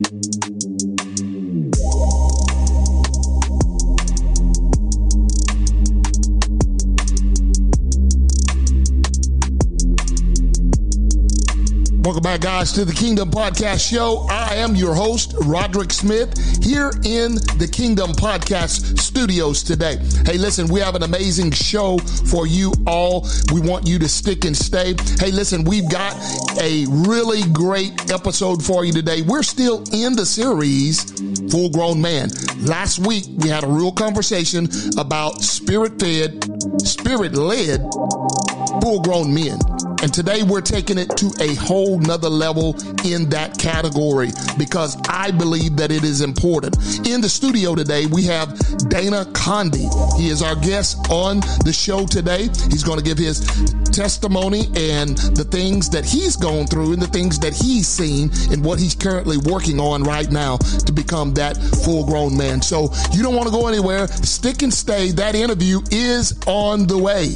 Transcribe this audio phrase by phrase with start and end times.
[0.00, 1.19] うん。
[12.02, 14.26] Welcome back, guys, to the Kingdom Podcast Show.
[14.30, 16.32] I am your host, Roderick Smith,
[16.64, 19.98] here in the Kingdom Podcast studios today.
[20.24, 23.28] Hey, listen, we have an amazing show for you all.
[23.52, 24.94] We want you to stick and stay.
[25.18, 26.14] Hey, listen, we've got
[26.58, 29.20] a really great episode for you today.
[29.20, 31.04] We're still in the series,
[31.52, 32.30] Full Grown Man.
[32.60, 36.42] Last week, we had a real conversation about spirit fed,
[36.80, 37.82] spirit led,
[38.80, 39.58] full grown men.
[40.02, 45.30] And today we're taking it to a whole nother level in that category because I
[45.30, 46.76] believe that it is important.
[47.06, 48.58] In the studio today, we have
[48.88, 49.76] Dana Conde.
[50.16, 52.44] He is our guest on the show today.
[52.70, 53.40] He's going to give his
[53.92, 58.64] testimony and the things that he's gone through and the things that he's seen and
[58.64, 62.62] what he's currently working on right now to become that full grown man.
[62.62, 64.06] So you don't want to go anywhere.
[64.06, 65.10] Stick and stay.
[65.10, 67.34] That interview is on the way.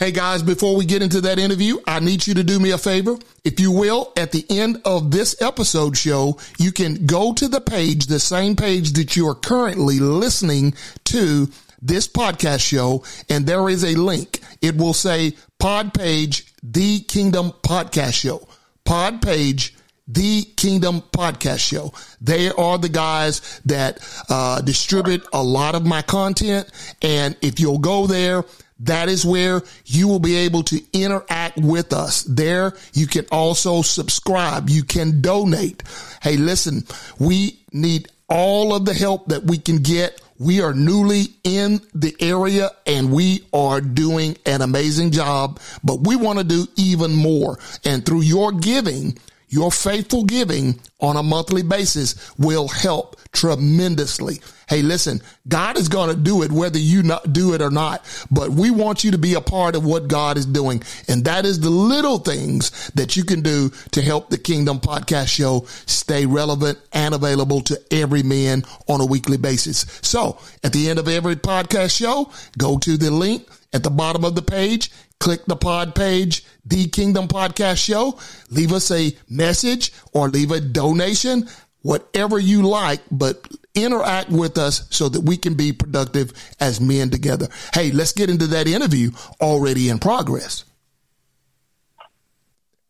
[0.00, 2.78] Hey guys, before we get into that interview, I need you to do me a
[2.78, 3.18] favor.
[3.44, 7.60] If you will, at the end of this episode show, you can go to the
[7.60, 10.72] page, the same page that you are currently listening
[11.04, 11.50] to
[11.82, 14.40] this podcast show, and there is a link.
[14.62, 18.48] It will say pod page, the Kingdom Podcast Show.
[18.86, 19.76] Pod page,
[20.08, 21.92] the Kingdom Podcast Show.
[22.22, 23.98] They are the guys that
[24.30, 26.70] uh, distribute a lot of my content.
[27.02, 28.46] And if you'll go there,
[28.80, 32.22] that is where you will be able to interact with us.
[32.22, 34.70] There, you can also subscribe.
[34.70, 35.82] You can donate.
[36.22, 36.84] Hey, listen,
[37.18, 40.20] we need all of the help that we can get.
[40.38, 46.16] We are newly in the area and we are doing an amazing job, but we
[46.16, 47.58] want to do even more.
[47.84, 49.18] And through your giving,
[49.50, 54.40] your faithful giving on a monthly basis will help tremendously.
[54.68, 57.02] Hey, listen, God is going to do it whether you
[57.32, 60.38] do it or not, but we want you to be a part of what God
[60.38, 60.82] is doing.
[61.08, 65.28] And that is the little things that you can do to help the Kingdom Podcast
[65.28, 69.80] Show stay relevant and available to every man on a weekly basis.
[70.02, 74.24] So at the end of every podcast show, go to the link at the bottom
[74.24, 79.92] of the page, click the pod page, the Kingdom Podcast Show, leave us a message
[80.12, 81.48] or leave a donation,
[81.82, 87.10] whatever you like, but interact with us so that we can be productive as men
[87.10, 87.48] together.
[87.72, 90.64] Hey, let's get into that interview already in progress.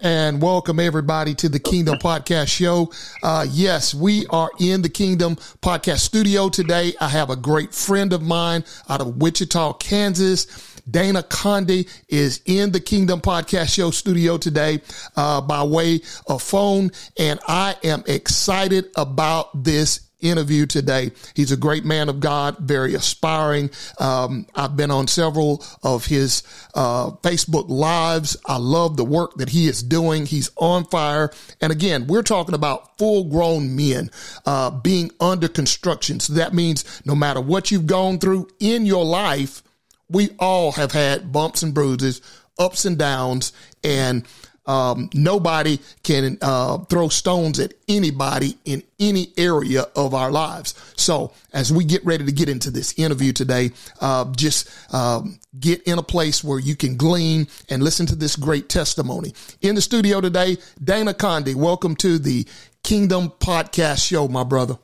[0.02, 2.90] And welcome everybody to the Kingdom Podcast Show.
[3.22, 6.94] Uh, yes, we are in the Kingdom Podcast Studio today.
[7.02, 10.46] I have a great friend of mine out of Wichita, Kansas.
[10.90, 14.80] Dana Conde is in the Kingdom Podcast Show studio today
[15.16, 21.12] uh, by way of phone, and I am excited about this interview today.
[21.34, 23.70] He's a great man of God, very aspiring.
[23.98, 26.42] Um, I've been on several of his
[26.74, 28.36] uh, Facebook lives.
[28.46, 30.26] I love the work that he is doing.
[30.26, 31.30] He's on fire.
[31.60, 34.10] And again, we're talking about full grown men
[34.46, 36.20] uh, being under construction.
[36.20, 39.62] So that means no matter what you've gone through in your life,
[40.10, 42.20] we all have had bumps and bruises,
[42.58, 44.26] ups and downs, and
[44.66, 50.74] um, nobody can uh, throw stones at anybody in any area of our lives.
[50.96, 53.70] So, as we get ready to get into this interview today,
[54.00, 58.36] uh, just um, get in a place where you can glean and listen to this
[58.36, 59.32] great testimony.
[59.62, 61.54] In the studio today, Dana Conde.
[61.56, 62.46] Welcome to the
[62.82, 64.76] Kingdom Podcast Show, my brother.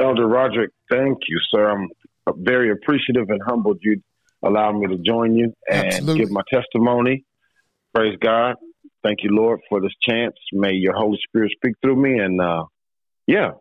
[0.00, 1.70] Elder Roderick, thank you, sir.
[1.70, 1.88] I'm
[2.36, 4.00] very appreciative and humbled you
[4.42, 6.24] allow me to join you and Absolutely.
[6.24, 7.24] give my testimony.
[7.94, 8.56] Praise God.
[9.02, 10.34] Thank you, Lord, for this chance.
[10.52, 12.18] May your Holy Spirit speak through me.
[12.18, 12.64] And uh,
[13.26, 13.52] yeah,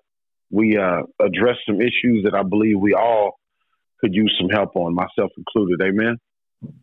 [0.51, 3.39] we uh, address some issues that I believe we all
[4.01, 5.81] could use some help on, myself included.
[5.81, 6.17] Amen.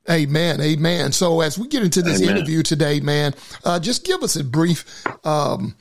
[0.08, 0.60] Amen.
[0.60, 1.12] Amen.
[1.12, 2.37] So as we get into this Amen.
[2.37, 3.34] interview today, man,
[3.64, 5.76] uh, just give us a brief um,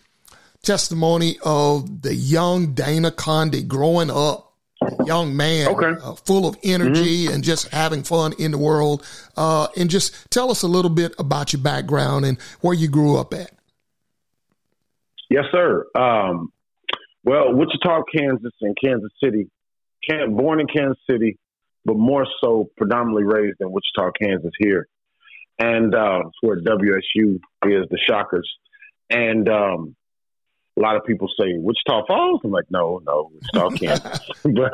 [0.63, 4.44] testimony of the young Dana Conde growing up
[5.05, 5.99] young man, okay.
[6.01, 7.35] uh, full of energy mm-hmm.
[7.35, 9.05] and just having fun in the world.
[9.37, 13.17] Uh, and just tell us a little bit about your background and where you grew
[13.17, 13.51] up at.
[15.29, 15.85] Yes, sir.
[15.95, 16.51] Um,
[17.23, 19.49] well, Wichita, Kansas, and Kansas City.
[20.07, 21.39] Can, born in Kansas City,
[21.83, 24.87] but more so predominantly raised in Wichita, Kansas here.
[25.57, 27.35] And uh, where WSU
[27.65, 28.49] is, the Shockers.
[29.09, 29.95] And um,
[30.77, 32.41] a lot of people say Wichita Falls.
[32.43, 34.29] I'm like, no, no, Wichita, Kansas.
[34.43, 34.71] but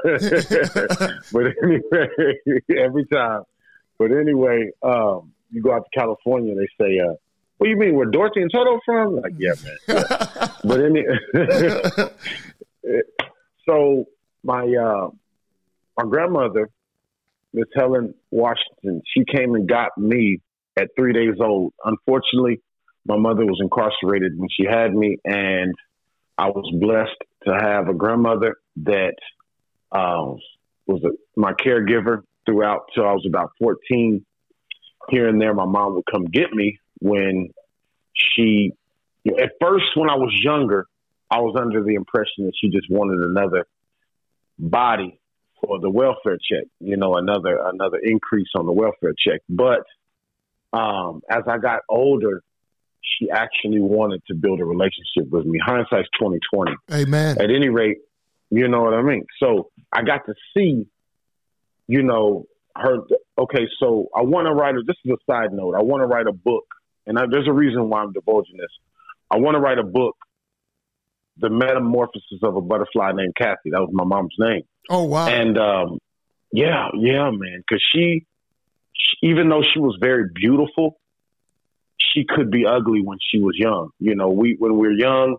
[1.31, 2.39] but anyway,
[2.77, 3.44] every time.
[4.00, 7.13] But anyway, um, you go out to California, they say, uh,
[7.57, 7.95] "What do you mean?
[7.95, 9.77] Where Dorothy and Toto from?" I'm like, yeah, man.
[9.88, 10.48] Yeah.
[10.63, 11.06] but any,
[13.68, 14.06] so
[14.44, 15.09] my uh,
[15.98, 16.69] my grandmother,
[17.53, 20.39] Miss Helen Washington, she came and got me
[20.80, 21.74] at three days old.
[21.83, 22.59] Unfortunately,
[23.06, 25.75] my mother was incarcerated when she had me, and
[26.41, 29.13] I was blessed to have a grandmother that
[29.91, 30.33] uh,
[30.88, 31.09] was a,
[31.39, 34.25] my caregiver throughout till I was about 14.
[35.09, 37.49] Here and there, my mom would come get me when
[38.15, 38.71] she,
[39.27, 40.88] at first, when I was younger,
[41.29, 43.67] I was under the impression that she just wanted another
[44.57, 45.19] body
[45.63, 49.41] for the welfare check, you know, another another increase on the welfare check.
[49.47, 49.83] But
[50.73, 52.41] um, as I got older,
[53.01, 55.59] she actually wanted to build a relationship with me.
[55.63, 56.74] Hindsight's twenty twenty.
[56.92, 57.38] Amen.
[57.39, 57.98] At any rate,
[58.50, 59.25] you know what I mean.
[59.39, 60.88] So I got to see,
[61.88, 62.45] you know,
[62.75, 62.98] her.
[63.38, 64.75] Okay, so I want to write.
[64.75, 65.75] A, this is a side note.
[65.75, 66.65] I want to write a book,
[67.07, 68.71] and I, there's a reason why I'm divulging this.
[69.30, 70.15] I want to write a book,
[71.38, 73.71] The Metamorphosis of a Butterfly Named Kathy.
[73.71, 74.63] That was my mom's name.
[74.89, 75.27] Oh wow!
[75.27, 76.00] And um,
[76.51, 78.25] yeah, yeah, man, because she,
[78.94, 81.00] she, even though she was very beautiful,
[82.13, 83.89] she could be ugly when she was young.
[84.00, 85.38] You know, we when we are young,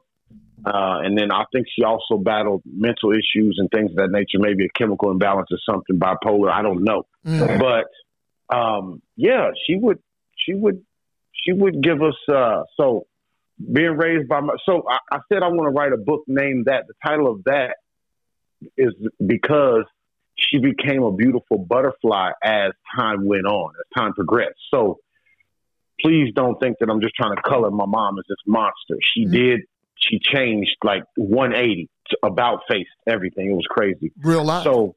[0.64, 4.38] uh, and then I think she also battled mental issues and things of that nature,
[4.38, 6.50] maybe a chemical imbalance or something, bipolar.
[6.50, 7.59] I don't know, mm.
[7.59, 9.99] but um, yeah, she would,
[10.37, 10.82] she would,
[11.32, 12.17] she would give us.
[12.29, 13.06] Uh, so
[13.73, 16.67] being raised by my, so I, I said I want to write a book named
[16.67, 16.87] that.
[16.87, 17.76] The title of that
[18.76, 18.94] is
[19.25, 19.85] because
[20.37, 24.59] she became a beautiful butterfly as time went on, as time progressed.
[24.73, 24.99] So
[26.02, 28.96] please don't think that I'm just trying to color my mom as this monster.
[29.14, 29.32] She mm-hmm.
[29.32, 29.60] did.
[29.96, 31.88] She changed like 180
[32.22, 33.50] about face everything.
[33.50, 34.12] It was crazy.
[34.22, 34.64] Real life.
[34.64, 34.96] So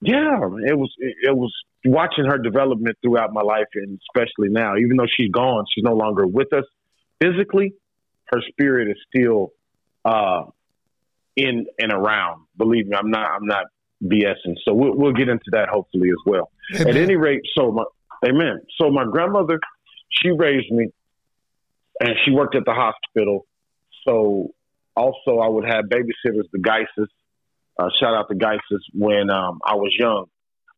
[0.00, 0.36] yeah,
[0.66, 1.52] it was it, was
[1.84, 4.76] watching her development throughout my life, and especially now.
[4.76, 6.64] Even though she's gone, she's no longer with us
[7.20, 7.74] physically.
[8.26, 9.52] Her spirit is still
[10.04, 10.44] uh,
[11.36, 12.42] in and around.
[12.56, 13.30] Believe me, I'm not.
[13.30, 13.66] I'm not
[14.02, 14.56] BSing.
[14.64, 16.50] So we'll, we'll get into that hopefully as well.
[16.74, 16.88] Amen.
[16.88, 17.84] At any rate, so my
[18.26, 18.60] amen.
[18.80, 19.60] So my grandmother
[20.12, 20.88] she raised me
[22.00, 23.46] and she worked at the hospital.
[24.06, 24.52] So
[24.96, 27.08] also I would have babysitters, the Geises.
[27.78, 30.26] Uh, shout out to Geises when um, I was young.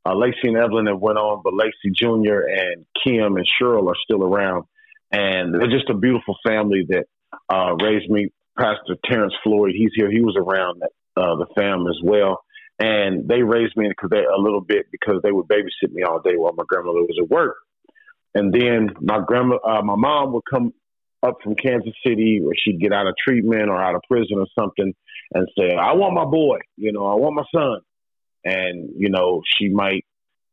[0.07, 2.47] Uh, Lacey and Evelyn have went on, but Lacey Jr.
[2.47, 4.65] and Kim and Cheryl are still around.
[5.11, 7.07] And they're just a beautiful family that
[7.49, 8.31] uh, raised me.
[8.57, 10.11] Pastor Terrence Floyd, he's here.
[10.11, 10.83] He was around
[11.17, 12.45] uh, the fam as well.
[12.79, 16.37] And they raised me because a little bit because they would babysit me all day
[16.37, 17.57] while my grandmother was at work.
[18.35, 20.73] And then my grandma, uh, my mom would come
[21.23, 24.47] up from Kansas City, or she'd get out of treatment or out of prison or
[24.59, 24.93] something,
[25.33, 27.81] and say, "I want my boy," you know, "I want my son,"
[28.45, 30.05] and you know, she might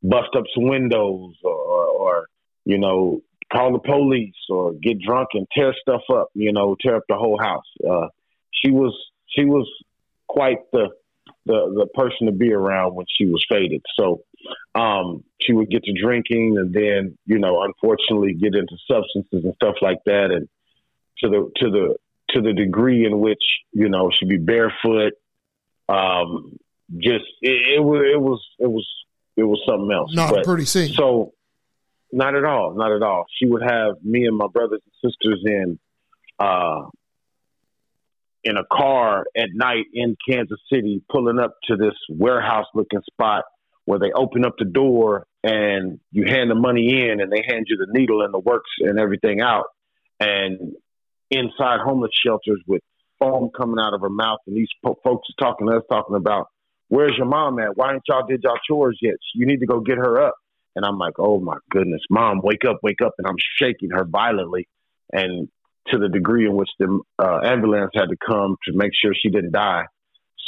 [0.03, 2.27] bust up some windows or, or,
[2.65, 6.95] you know, call the police or get drunk and tear stuff up, you know, tear
[6.95, 7.65] up the whole house.
[7.87, 8.07] Uh,
[8.51, 8.95] she was
[9.27, 9.69] she was
[10.27, 10.89] quite the
[11.45, 13.83] the the person to be around when she was faded.
[13.99, 14.23] So
[14.75, 19.53] um, she would get to drinking and then, you know, unfortunately get into substances and
[19.55, 20.31] stuff like that.
[20.31, 20.47] And
[21.19, 21.95] to the, to the,
[22.31, 23.43] to the degree in which,
[23.73, 25.13] you know, she'd be barefoot.
[25.89, 26.57] Um,
[26.97, 28.87] just, it, it was, it was, it was,
[29.35, 30.13] it was something else.
[30.13, 30.93] Not but, pretty scene.
[30.93, 31.33] So
[32.11, 32.73] not at all.
[32.75, 33.25] Not at all.
[33.37, 35.79] She would have me and my brothers and sisters in,
[36.39, 36.83] uh,
[38.43, 43.43] in a car at night in Kansas City, pulling up to this warehouse looking spot
[43.85, 47.65] where they open up the door and you hand the money in and they hand
[47.67, 49.65] you the needle and the works and everything out.
[50.19, 50.73] And
[51.29, 52.81] inside homeless shelters with
[53.19, 56.15] foam coming out of her mouth and these po- folks are talking to us talking
[56.15, 56.47] about
[56.89, 57.77] where's your mom at?
[57.77, 59.15] Why ain't y'all did y'all chores yet?
[59.33, 60.35] You need to go get her up.
[60.75, 63.13] And I'm like, oh my goodness, mom, wake up, wake up.
[63.17, 64.67] And I'm shaking her violently.
[65.11, 65.49] And
[65.87, 69.29] to the degree in which the uh, ambulance had to come to make sure she
[69.29, 69.85] didn't die.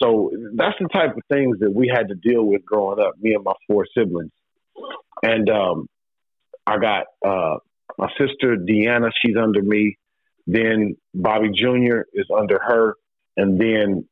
[0.02, 3.34] So that's the type of things that we had to deal with growing up, me
[3.34, 4.32] and my four siblings.
[5.22, 5.88] And um,
[6.66, 7.58] I got uh,
[7.98, 9.98] my sister Deanna, she's under me.
[10.48, 12.02] Then Bobby Jr.
[12.14, 12.96] is under her.
[13.38, 14.08] And then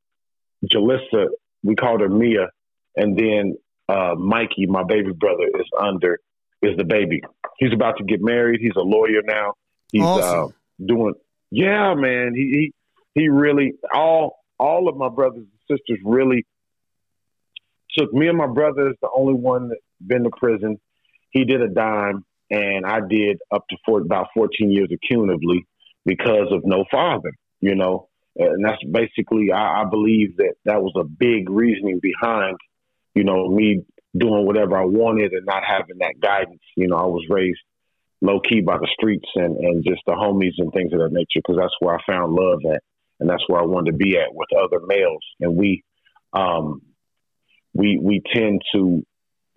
[0.66, 1.28] Jalissa,
[1.64, 2.50] we called her Mia.
[2.96, 3.58] And then
[3.90, 6.20] uh, Mikey, my baby brother, is under,
[6.62, 7.22] is the baby.
[7.58, 8.62] He's about to get married.
[8.62, 9.54] He's a lawyer now.
[9.92, 10.46] He's awesome.
[10.46, 11.14] uh, doing,
[11.50, 12.34] yeah, man.
[12.36, 12.72] He,
[13.14, 16.46] he, he really, all, all of my brothers sisters really
[17.98, 20.80] took me and my brother is the only one that been to prison.
[21.32, 25.66] He did a dime, and I did up to four, about 14 years accumulatively
[26.06, 28.08] because of no father, you know.
[28.36, 32.58] and that's basically I, I believe that that was a big reasoning behind,
[33.13, 33.84] you know, me
[34.18, 36.62] doing whatever I wanted and not having that guidance.
[36.75, 37.60] You know, I was raised
[38.22, 41.42] low key by the streets and and just the homies and things of that nature
[41.46, 42.84] because that's where I found love at,
[43.22, 45.24] and that's where I wanted to be at with other males.
[45.40, 45.84] And we,
[46.34, 46.82] um,
[47.74, 49.04] we we tend to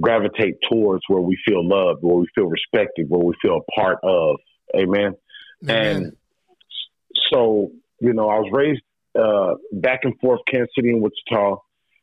[0.01, 3.99] gravitate towards where we feel loved, where we feel respected, where we feel a part
[4.05, 4.37] of.
[4.77, 5.15] Amen.
[5.65, 5.97] Amen.
[5.97, 6.13] And
[7.33, 8.83] so, you know, I was raised
[9.19, 11.57] uh, back and forth, Kansas City and Wichita,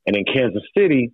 [0.07, 1.11] and in Kansas City,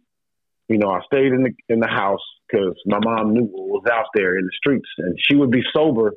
[0.69, 3.91] you know, I stayed in the in the house because my mom knew what was
[3.91, 6.13] out there in the streets, and she would be sober.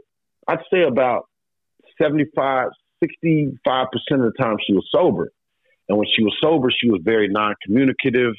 [0.47, 1.27] I'd say about
[2.01, 2.69] 75,
[3.01, 5.33] 65 percent of the time she was sober,
[5.89, 8.35] and when she was sober, she was very non-communicative.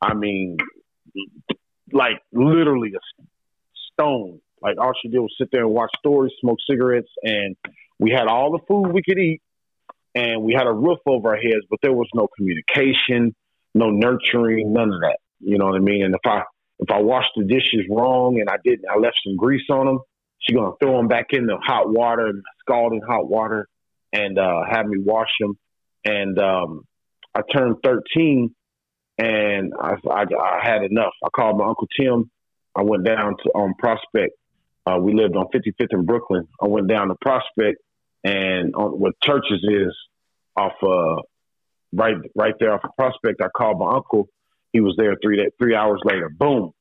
[0.00, 0.58] I mean,
[1.92, 3.22] like literally a
[3.92, 4.40] stone.
[4.60, 7.56] Like all she did was sit there and watch stories, smoke cigarettes, and
[7.98, 9.40] we had all the food we could eat,
[10.14, 13.34] and we had a roof over our heads, but there was no communication,
[13.74, 15.18] no nurturing, none of that.
[15.40, 16.04] You know what I mean?
[16.04, 16.42] And if I
[16.80, 19.98] if I washed the dishes wrong and I didn't, I left some grease on them.
[20.40, 23.68] She's gonna throw them back in the hot water, scalding hot water,
[24.12, 25.58] and uh, have me wash them.
[26.04, 26.84] And um,
[27.34, 28.54] I turned 13,
[29.18, 31.12] and I, I, I had enough.
[31.24, 32.30] I called my uncle Tim.
[32.74, 34.34] I went down to um, Prospect.
[34.86, 36.46] Uh, we lived on 55th in Brooklyn.
[36.62, 37.78] I went down to Prospect,
[38.24, 39.94] and on, what churches is
[40.56, 41.22] off uh,
[41.92, 43.42] right right there off of Prospect.
[43.42, 44.28] I called my uncle.
[44.72, 46.28] He was there three three hours later.
[46.28, 46.72] Boom.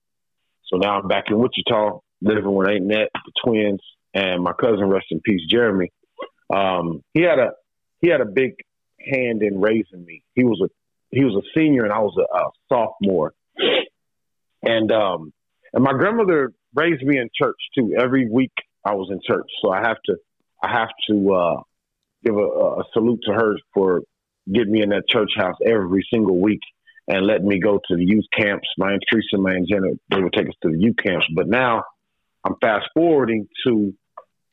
[0.67, 3.81] So now I'm back in Wichita, living with Aunt Net, the twins,
[4.13, 5.91] and my cousin, rest in peace, Jeremy.
[6.53, 7.51] Um, he had a
[7.99, 8.55] he had a big
[8.99, 10.23] hand in raising me.
[10.33, 10.69] He was a
[11.09, 13.33] he was a senior and I was a, a sophomore.
[14.63, 15.33] And um
[15.73, 17.95] and my grandmother raised me in church too.
[17.97, 18.53] Every week
[18.85, 19.49] I was in church.
[19.61, 20.17] So I have to
[20.61, 21.61] I have to uh
[22.23, 24.01] give a, a salute to her for
[24.51, 26.61] getting me in that church house every single week
[27.07, 28.67] and letting me go to the youth camps.
[28.77, 31.25] My Aunt Teresa my Aunt Jenna, they would take us to the youth camps.
[31.33, 31.83] But now
[32.43, 33.93] I'm fast forwarding to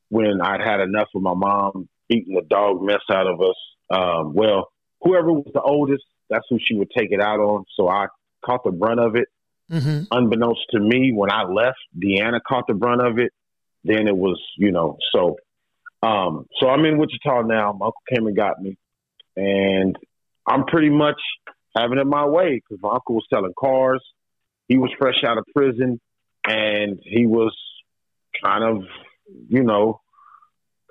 [0.09, 3.57] when I'd had enough of my mom beating the dog mess out of us.
[3.91, 4.69] Um, well,
[5.01, 7.65] whoever was the oldest, that's who she would take it out on.
[7.77, 8.07] So I
[8.45, 9.29] caught the brunt of it.
[9.71, 10.05] Mm-hmm.
[10.11, 13.33] Unbeknownst to me, when I left, Deanna caught the brunt of it.
[13.83, 15.37] Then it was, you know, so
[16.05, 17.73] um, so I'm in Wichita now.
[17.73, 18.77] My uncle came and got me,
[19.37, 19.97] and
[20.47, 21.21] I'm pretty much
[21.75, 24.03] having it my way because my uncle was selling cars.
[24.69, 26.01] He was fresh out of prison,
[26.47, 27.57] and he was
[28.43, 28.85] kind of,
[29.49, 30.01] you know,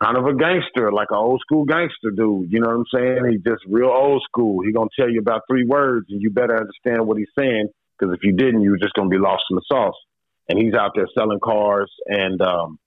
[0.01, 2.51] kind of a gangster, like an old school gangster dude.
[2.51, 3.31] You know what I'm saying?
[3.31, 4.63] He's just real old school.
[4.65, 8.13] He gonna tell you about three words, and you better understand what he's saying because
[8.13, 9.95] if you didn't, you were just gonna be lost in the sauce.
[10.49, 12.77] And he's out there selling cars, and um,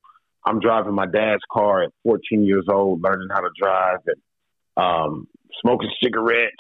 [0.45, 4.17] I'm driving my dad's car at 14 years old, learning how to drive and
[4.77, 5.29] um,
[5.63, 6.53] smoking cigarettes,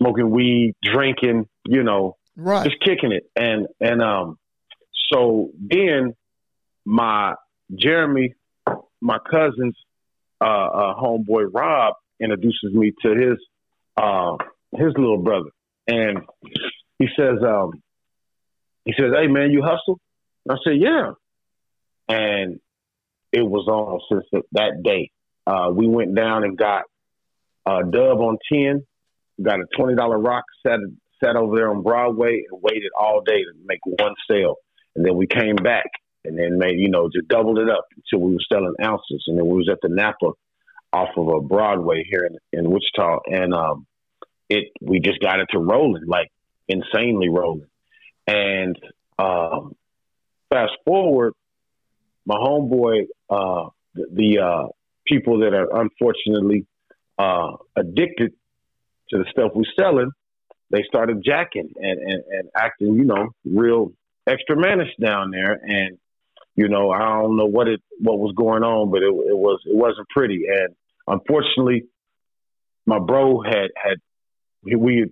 [0.00, 2.64] smoking weed, drinking, you know, right.
[2.64, 3.24] just kicking it.
[3.36, 4.38] And and um,
[5.12, 6.14] so then
[6.84, 7.34] my
[7.74, 8.34] Jeremy
[9.04, 9.76] my cousin's
[10.40, 13.38] uh, uh, homeboy Rob introduces me to his
[13.96, 14.36] uh,
[14.72, 15.50] his little brother,
[15.86, 16.20] and
[16.98, 17.82] he says, um,
[18.84, 20.00] he says, "Hey man, you hustle?"
[20.48, 21.12] I said, "Yeah,"
[22.08, 22.60] and
[23.30, 25.10] it was on since that day.
[25.46, 26.84] Uh, we went down and got
[27.66, 28.86] a dub on ten,
[29.40, 30.80] got a twenty dollar rock, sat
[31.22, 34.56] sat over there on Broadway and waited all day to make one sale,
[34.96, 35.86] and then we came back
[36.24, 39.38] and then made you know just doubled it up until we were selling ounces, and
[39.38, 40.32] then we was at the Napa
[40.92, 43.86] off of a Broadway here in, in Wichita, and um,
[44.48, 46.30] it we just got it to rolling like
[46.68, 47.68] insanely rolling,
[48.26, 48.78] and
[49.18, 49.74] um,
[50.50, 51.34] fast forward,
[52.26, 54.66] my homeboy, uh, the, the uh,
[55.06, 56.66] people that are unfortunately
[57.18, 58.32] uh, addicted
[59.10, 60.10] to the stuff we're selling,
[60.70, 63.92] they started jacking and, and, and acting, you know, real
[64.26, 65.52] extra manish down there.
[65.52, 65.98] And
[66.56, 69.60] you know, I don't know what it what was going on, but it, it was
[69.66, 70.44] it wasn't pretty.
[70.48, 70.74] And
[71.06, 71.84] unfortunately,
[72.86, 73.98] my bro had had
[74.62, 75.10] we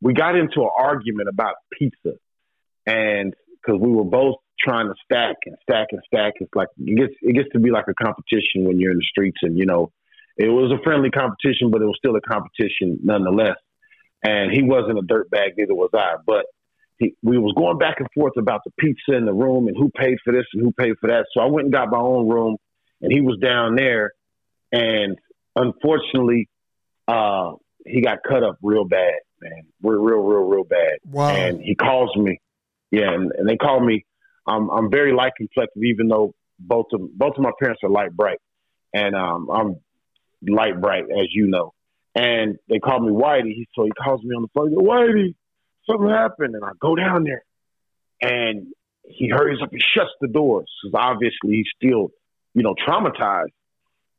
[0.00, 2.18] we got into an argument about pizza,
[2.86, 6.96] and because we were both trying to stack and stack and stack, it's like it
[6.96, 9.64] gets it gets to be like a competition when you're in the streets, and you
[9.64, 9.92] know,
[10.36, 13.56] it was a friendly competition, but it was still a competition nonetheless.
[14.22, 16.44] And he wasn't a dirtbag, neither was I, but
[17.00, 19.90] he, we was going back and forth about the pizza in the room and who
[19.90, 21.26] paid for this and who paid for that.
[21.34, 22.56] So I went and got my own room,
[23.00, 24.12] and he was down there,
[24.70, 25.18] and
[25.56, 26.48] unfortunately,
[27.08, 27.52] uh,
[27.86, 30.98] he got cut up real bad, man, real, real, real, real bad.
[31.04, 31.30] Wow.
[31.30, 32.38] And he calls me,
[32.90, 34.04] yeah, and, and they call me.
[34.46, 38.12] I'm I'm very light complected, even though both of both of my parents are light
[38.12, 38.38] bright,
[38.92, 39.76] and um, I'm
[40.46, 41.72] light bright, as you know.
[42.14, 43.66] And they call me Whitey.
[43.74, 44.74] So he calls me on the phone.
[44.74, 45.34] Whitey,
[45.88, 46.54] something happened.
[46.54, 47.44] And I go down there,
[48.20, 48.68] and
[49.04, 52.10] he hurries up and shuts the doors because obviously he's still,
[52.54, 53.52] you know, traumatized.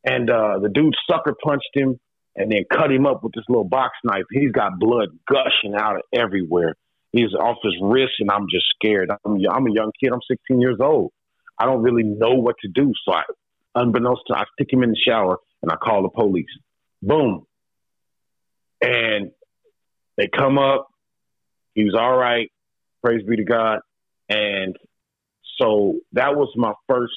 [0.04, 2.00] And uh, the dude sucker punched him
[2.36, 4.24] and then cut him up with this little box knife.
[4.32, 6.76] He's got blood gushing out of everywhere.
[7.12, 9.12] He's off his wrist, and I'm just scared.
[9.12, 10.12] I'm, I'm a young kid.
[10.14, 11.12] I'm 16 years old.
[11.60, 12.94] I don't really know what to do.
[13.06, 13.24] So I,
[13.76, 16.50] unbeknownst to, I stick him in the shower and I call the police.
[17.02, 17.46] Boom.
[18.82, 19.32] And
[20.18, 20.88] they come up.
[21.74, 22.52] He was all right.
[23.04, 23.80] Praise be to God.
[24.30, 24.76] And
[25.60, 27.14] so that was my first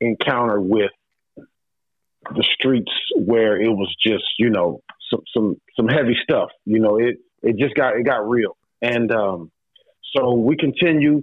[0.00, 0.90] encounter with
[2.34, 6.50] the streets where it was just, you know, some some some heavy stuff.
[6.64, 8.56] You know, it it just got it got real.
[8.82, 9.50] And um
[10.16, 11.22] so we continue.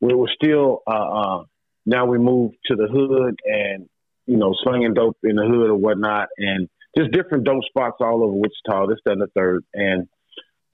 [0.00, 1.44] We were still uh, uh
[1.84, 3.88] now we moved to the hood and,
[4.26, 8.24] you know, slinging dope in the hood or whatnot and just different dope spots all
[8.24, 9.64] over Wichita, this, that, and the third.
[9.74, 10.08] And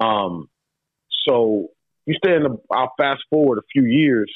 [0.01, 0.49] um
[1.27, 1.69] so
[2.07, 4.33] you stay in the I'll fast forward a few years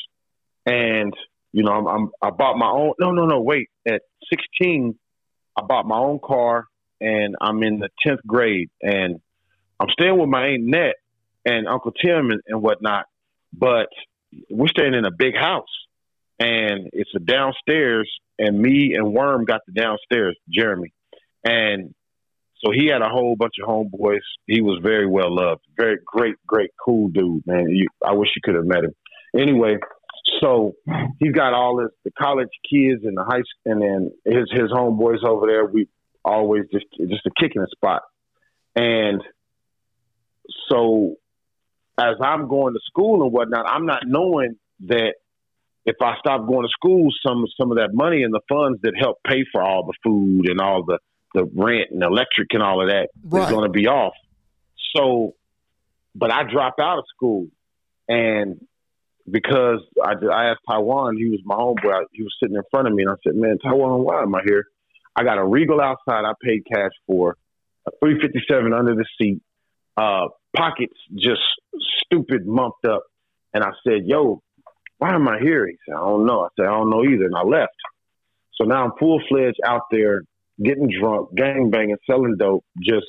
[0.64, 1.12] and
[1.52, 3.68] you know, I'm, I'm I bought my own no no no wait.
[3.86, 4.98] At sixteen
[5.56, 6.66] I bought my own car
[7.00, 9.20] and I'm in the tenth grade and
[9.80, 10.96] I'm staying with my aunt Net
[11.44, 13.06] and Uncle Tim and, and whatnot,
[13.52, 13.88] but
[14.50, 15.68] we're staying in a big house
[16.38, 20.92] and it's a downstairs and me and Worm got the downstairs, Jeremy.
[21.44, 21.94] And
[22.64, 24.20] so he had a whole bunch of homeboys.
[24.46, 27.68] He was very well loved, very great, great, cool dude, man.
[27.68, 28.94] You, I wish you could have met him.
[29.36, 29.76] Anyway,
[30.40, 30.74] so
[31.18, 34.70] he's got all his the college kids and the high school, and then his his
[34.70, 35.66] homeboys over there.
[35.66, 35.88] We
[36.24, 38.02] always just just a kicking spot,
[38.74, 39.22] and
[40.68, 41.16] so
[41.98, 45.14] as I'm going to school and whatnot, I'm not knowing that
[45.84, 48.94] if I stop going to school, some some of that money and the funds that
[48.98, 50.98] help pay for all the food and all the
[51.36, 53.44] the rent and electric and all of that right.
[53.44, 54.14] is going to be off.
[54.96, 55.34] So,
[56.14, 57.48] but I dropped out of school,
[58.08, 58.58] and
[59.30, 62.06] because I, I asked Taiwan, he was my homeboy.
[62.12, 64.40] He was sitting in front of me, and I said, "Man, Taiwan, why am I
[64.46, 64.64] here?
[65.14, 66.24] I got a Regal outside.
[66.24, 67.36] I paid cash for
[67.86, 69.42] a 357 under the seat,
[69.98, 71.42] uh, pockets just
[72.06, 73.02] stupid mumped up."
[73.52, 74.42] And I said, "Yo,
[74.96, 77.26] why am I here?" He said, "I don't know." I said, "I don't know either,"
[77.26, 77.76] and I left.
[78.54, 80.22] So now I'm full fledged out there,
[80.62, 83.06] getting drunk, gang banging, selling dope, just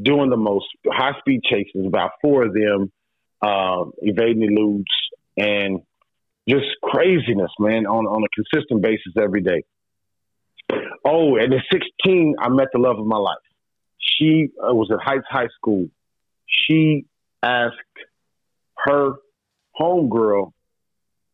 [0.00, 1.86] doing the most high speed chases.
[1.86, 2.92] About four of them
[3.42, 4.90] uh, evading eludes,
[5.36, 5.80] and
[6.48, 9.64] just craziness, man, on, on a consistent basis every day.
[11.04, 13.36] Oh, and at 16, I met the love of my life.
[13.98, 15.88] She uh, was at Heights High School.
[16.46, 17.06] She
[17.42, 17.74] asked
[18.76, 19.14] her
[19.78, 20.52] homegirl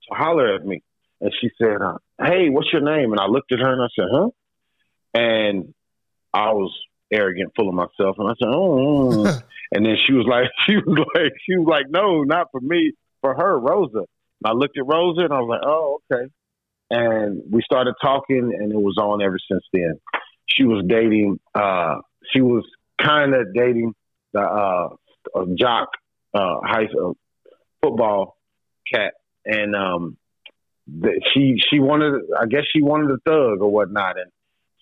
[0.08, 0.82] to holler at me.
[1.20, 3.12] And she said, uh, Hey, what's your name?
[3.12, 4.30] And I looked at her and I said, Huh?
[5.14, 5.74] And
[6.32, 6.72] I was
[7.12, 8.16] arrogant, full of myself.
[8.18, 9.40] And I said, Oh.
[9.72, 12.92] And then she was like, she was like, she was like, no, not for me,
[13.20, 13.98] for her, Rosa.
[13.98, 16.28] And I looked at Rosa and I was like, oh, okay.
[16.90, 20.00] And we started talking, and it was on ever since then.
[20.46, 21.38] She was dating.
[21.54, 21.98] uh
[22.32, 22.64] She was
[23.00, 23.94] kind of dating
[24.32, 24.88] the uh,
[25.56, 25.90] jock,
[26.34, 27.12] uh, high uh,
[27.80, 28.36] football
[28.92, 30.16] cat, and um,
[30.88, 32.22] the, she she wanted.
[32.36, 34.30] I guess she wanted a thug or whatnot, and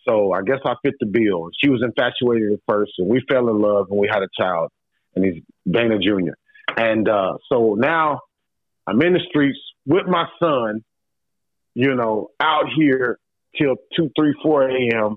[0.09, 1.51] so I guess I fit the bill.
[1.63, 4.71] She was infatuated at first, and we fell in love, and we had a child
[5.19, 6.35] and he's Dana Jr.
[6.77, 8.21] And uh, so now
[8.87, 10.85] I'm in the streets with my son,
[11.75, 13.19] you know, out here
[13.59, 15.17] till two, three, four a.m.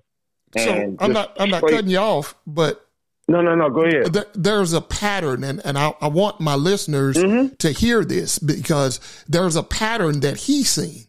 [0.57, 2.85] So I'm not I'm not cutting you off, but
[3.27, 3.69] no, no, no.
[3.69, 4.13] Go ahead.
[4.13, 7.55] Th- there's a pattern, and, and I, I want my listeners mm-hmm.
[7.55, 8.99] to hear this because
[9.29, 11.05] there's a pattern that he's seen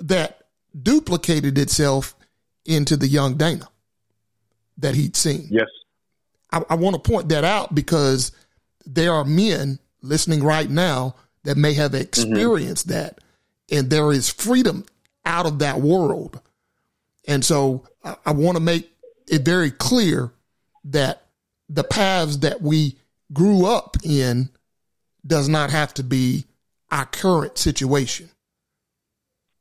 [0.00, 0.42] that
[0.80, 2.14] duplicated itself
[2.68, 3.68] into the young Dana
[4.76, 5.48] that he'd seen.
[5.50, 5.66] Yes.
[6.52, 8.30] I, I want to point that out because
[8.86, 12.98] there are men listening right now that may have experienced mm-hmm.
[12.98, 13.20] that,
[13.70, 14.84] and there is freedom
[15.24, 16.40] out of that world.
[17.26, 18.90] And so I, I want to make
[19.26, 20.30] it very clear
[20.84, 21.26] that
[21.68, 22.96] the paths that we
[23.32, 24.50] grew up in
[25.26, 26.44] does not have to be
[26.90, 28.30] our current situation.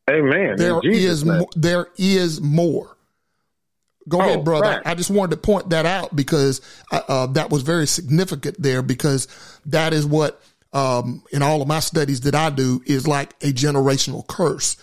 [0.10, 0.56] Amen.
[0.58, 2.97] There is mo- there is more.
[4.08, 4.68] Go oh, ahead, brother.
[4.68, 4.82] Right.
[4.86, 8.82] I just wanted to point that out because uh, uh, that was very significant there
[8.82, 9.28] because
[9.66, 10.42] that is what,
[10.74, 14.78] um, in all of my studies that I do, is like a generational curse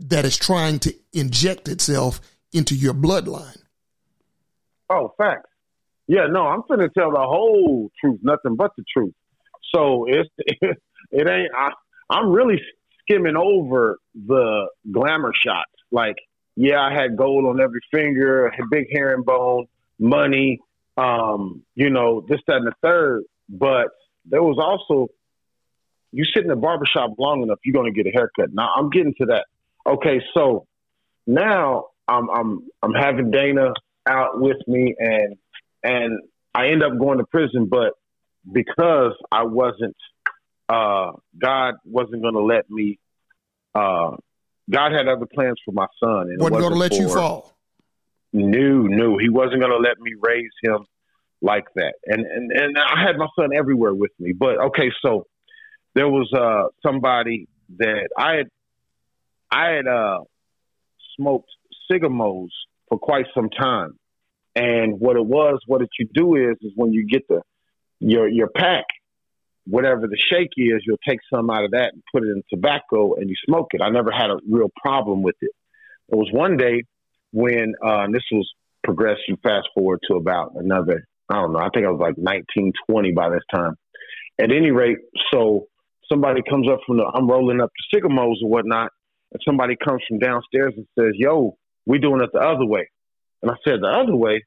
[0.00, 2.20] that is trying to inject itself
[2.52, 3.58] into your bloodline.
[4.90, 5.50] Oh, facts.
[6.08, 9.14] Yeah, no, I'm going to tell the whole truth, nothing but the truth.
[9.74, 10.78] So it's it,
[11.10, 11.50] it ain't.
[11.54, 11.70] I,
[12.08, 12.60] I'm really
[13.02, 16.16] skimming over the glamour shots, like
[16.56, 19.66] yeah, I had gold on every finger, big herringbone,
[19.98, 20.60] money,
[20.96, 23.24] um, you know, this, that, and the third.
[23.48, 23.88] But
[24.24, 25.08] there was also,
[26.12, 28.52] you sit in the barbershop long enough, you're going to get a haircut.
[28.52, 29.46] Now I'm getting to that.
[29.86, 30.66] Okay, so
[31.26, 33.72] now I'm I'm I'm having Dana
[34.06, 35.36] out with me, and
[35.82, 36.20] and
[36.54, 37.92] I end up going to prison, but
[38.50, 39.96] because I wasn't,
[40.68, 42.98] uh, God wasn't going to let me.
[43.74, 44.16] Uh,
[44.70, 47.56] God had other plans for my son, and wasn't, going to let for, you fall.
[48.32, 50.86] No, no, He wasn't going to let me raise him
[51.40, 51.94] like that.
[52.06, 54.32] And and and I had my son everywhere with me.
[54.32, 55.26] But okay, so
[55.94, 57.48] there was uh somebody
[57.78, 58.46] that I had
[59.50, 60.20] I had uh
[61.16, 61.50] smoked
[61.90, 62.48] Sigamos
[62.88, 63.98] for quite some time.
[64.54, 67.42] And what it was, what it you do is, is when you get the
[68.00, 68.84] your your pack,
[69.66, 73.14] whatever the shake is, you'll take some out of that and put it in tobacco
[73.14, 73.82] and you smoke it.
[73.82, 75.50] I never had a real problem with it.
[76.08, 76.84] It was one day
[77.32, 78.48] when uh, this was
[78.84, 79.36] progressing.
[79.42, 81.58] Fast forward to about another, I don't know.
[81.58, 83.74] I think I was like 19, 20 by this time.
[84.38, 84.98] At any rate,
[85.32, 85.66] so
[86.10, 88.92] somebody comes up from the, I'm rolling up the Sigamos or whatnot,
[89.32, 92.88] and somebody comes from downstairs and says, "Yo, we're doing it the other way."
[93.42, 94.44] And I said, "The other way."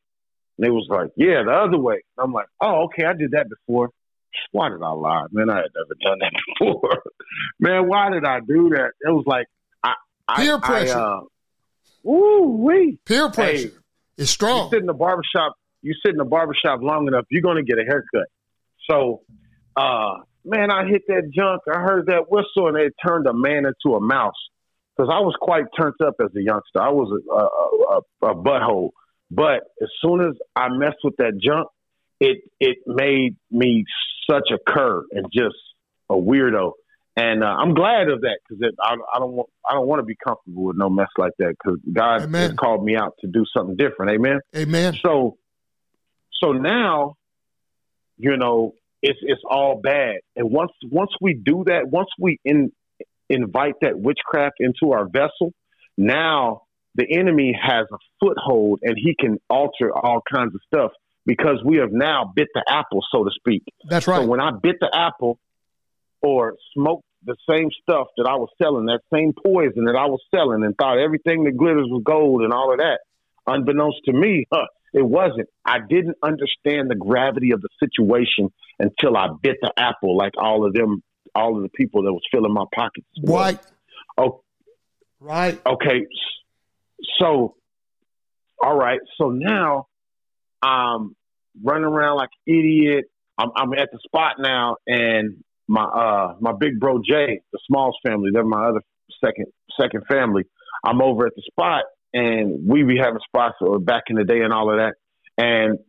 [0.57, 3.31] And they was like, "Yeah, the other way." And I'm like, "Oh, okay, I did
[3.31, 3.89] that before."
[4.51, 5.49] Why did I lie, man?
[5.49, 7.03] I had never done that before.
[7.59, 8.91] man, why did I do that?
[9.01, 9.47] It was like
[10.29, 10.97] I, peer pressure.
[10.97, 11.19] I,
[12.07, 12.99] uh, ooh, wee.
[13.05, 13.69] Peer pressure.
[13.69, 13.73] Hey,
[14.17, 14.65] it's strong.
[14.65, 15.55] You sit in the barbershop.
[15.81, 18.27] You sit in the barbershop long enough, you're gonna get a haircut.
[18.89, 19.21] So,
[19.77, 21.61] uh, man, I hit that junk.
[21.73, 24.33] I heard that whistle, and it turned a man into a mouse
[24.95, 26.81] because I was quite turned up as a youngster.
[26.81, 28.89] I was a, a, a, a butthole.
[29.31, 31.67] But as soon as I messed with that junk,
[32.19, 33.85] it it made me
[34.29, 35.55] such a cur and just
[36.09, 36.73] a weirdo.
[37.15, 40.05] And uh, I'm glad of that because I, I don't want I don't want to
[40.05, 42.41] be comfortable with no mess like that because God Amen.
[42.41, 44.13] has called me out to do something different.
[44.13, 44.39] Amen.
[44.55, 44.97] Amen.
[45.03, 45.37] So
[46.41, 47.15] so now,
[48.17, 50.17] you know, it's it's all bad.
[50.35, 52.71] And once once we do that, once we in
[53.29, 55.51] invite that witchcraft into our vessel,
[55.97, 56.61] now
[56.95, 60.91] the enemy has a foothold and he can alter all kinds of stuff
[61.25, 63.63] because we have now bit the apple, so to speak.
[63.87, 64.21] That's right.
[64.21, 65.39] So when I bit the apple
[66.21, 70.21] or smoked the same stuff that I was selling, that same poison that I was
[70.33, 72.99] selling, and thought everything that glitters was gold and all of that,
[73.45, 75.49] unbeknownst to me, huh, it wasn't.
[75.65, 80.65] I didn't understand the gravity of the situation until I bit the apple, like all
[80.65, 81.03] of them
[81.35, 83.07] all of the people that was filling my pockets.
[83.23, 83.59] Right.
[84.17, 84.43] Oh,
[85.19, 85.59] right.
[85.65, 86.07] Okay.
[87.19, 87.55] So,
[88.61, 88.99] all right.
[89.17, 89.87] So now
[90.61, 91.15] I'm
[91.61, 93.05] running around like an idiot.
[93.37, 97.97] I'm, I'm at the spot now, and my uh my big bro Jay, the Smalls
[98.05, 98.81] family, they're my other
[99.23, 99.47] second
[99.79, 100.43] second family.
[100.83, 104.41] I'm over at the spot, and we be having spots or back in the day
[104.41, 104.95] and all of that.
[105.37, 105.79] And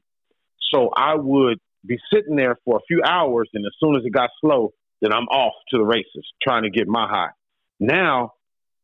[0.72, 4.12] so I would be sitting there for a few hours, and as soon as it
[4.12, 7.30] got slow, then I'm off to the races trying to get my high.
[7.78, 8.32] Now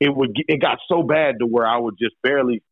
[0.01, 2.63] it would it got so bad to where I would just barely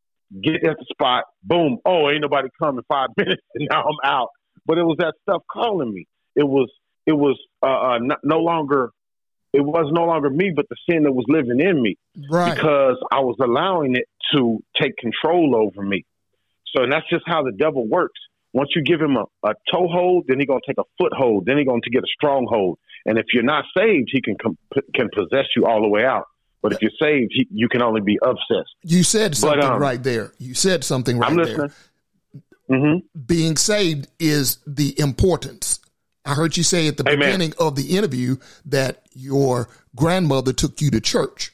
[0.42, 1.24] get at the spot.
[1.42, 1.78] Boom!
[1.84, 2.84] Oh, ain't nobody coming.
[2.88, 4.28] Five minutes, and now I'm out.
[4.66, 6.06] But it was that stuff calling me.
[6.34, 6.70] It was
[7.06, 8.90] it was uh, uh, no, longer
[9.52, 11.96] it was no longer me, but the sin that was living in me.
[12.30, 12.54] Right.
[12.54, 16.04] Because I was allowing it to take control over me.
[16.74, 18.18] So, and that's just how the devil works.
[18.52, 21.44] Once you give him a, a toehold, then he's gonna take a foothold.
[21.46, 22.78] Then he's gonna get a stronghold.
[23.06, 24.58] And if you're not saved, he can com-
[24.94, 26.24] can possess you all the way out.
[26.64, 28.74] But if you're saved, he, you can only be obsessed.
[28.82, 30.32] You said something but, um, right there.
[30.38, 31.58] You said something right I'm listening.
[31.58, 31.70] there.
[32.70, 33.20] Mm-hmm.
[33.26, 35.78] Being saved is the importance.
[36.24, 37.18] I heard you say at the Amen.
[37.18, 41.52] beginning of the interview that your grandmother took you to church.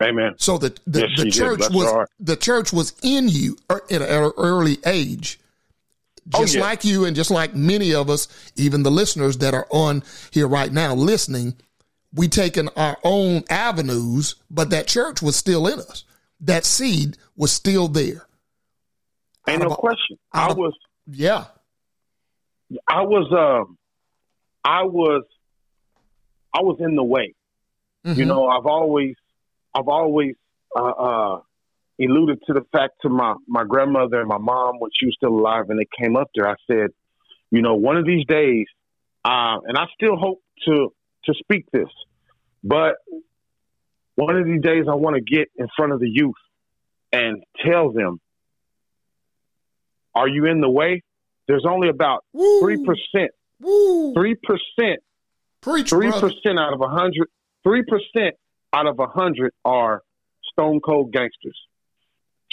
[0.00, 0.34] Amen.
[0.36, 4.32] So the the, yes, the church was the church was in you er, at an
[4.36, 5.40] early age.
[6.32, 6.64] Oh, just oh, yeah.
[6.64, 10.46] like you and just like many of us, even the listeners that are on here
[10.46, 11.56] right now listening,
[12.14, 16.04] we taken our own avenues, but that church was still in us.
[16.40, 18.26] That seed was still there.
[19.48, 20.18] Ain't no question.
[20.32, 20.74] I of, was
[21.06, 21.46] yeah.
[22.88, 23.76] I was um
[24.64, 25.24] I was
[26.54, 27.34] I was in the way.
[28.06, 28.18] Mm-hmm.
[28.18, 29.16] You know, I've always
[29.74, 30.34] I've always
[30.76, 31.40] uh, uh
[32.00, 35.38] alluded to the fact to my, my grandmother and my mom when she was still
[35.38, 36.48] alive and they came up there.
[36.48, 36.90] I said,
[37.50, 38.66] you know, one of these days,
[39.24, 40.92] uh, and I still hope to
[41.26, 41.88] to speak this,
[42.62, 42.96] but
[44.16, 46.34] one of these days I want to get in front of the youth
[47.12, 48.20] and tell them,
[50.14, 51.02] are you in the way?
[51.48, 53.32] There's only about three percent,
[54.14, 55.00] three percent,
[55.88, 57.28] three percent out of a hundred,
[57.64, 58.36] three percent
[58.72, 60.02] out of a hundred are
[60.52, 61.58] stone cold gangsters.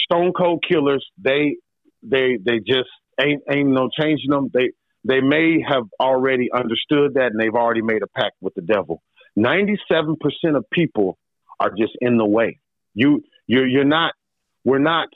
[0.00, 1.06] stone cold killers.
[1.16, 1.56] They
[2.02, 4.50] they they just ain't ain't no changing them.
[4.52, 4.72] They
[5.04, 9.02] they may have already understood that and they've already made a pact with the devil.
[9.34, 11.18] Ninety seven percent of people
[11.58, 12.60] are just in the way.
[12.94, 14.12] You you're you're not
[14.64, 15.08] we're not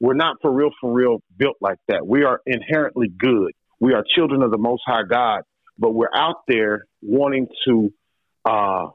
[0.00, 2.06] we're not for real for real built like that.
[2.06, 3.52] We are inherently good.
[3.78, 5.42] We are children of the most high God,
[5.78, 7.92] but we're out there wanting to
[8.44, 8.86] uh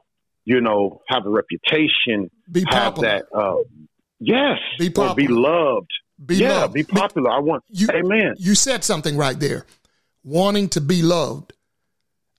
[0.44, 3.08] you know have a reputation, be have popular.
[3.08, 3.56] that uh
[4.20, 5.14] yes, be popular.
[5.14, 5.90] be loved.
[6.24, 6.74] Be yeah, loved.
[6.74, 7.30] be popular.
[7.30, 8.34] I want you, Amen.
[8.38, 9.66] You said something right there.
[10.24, 11.52] Wanting to be loved.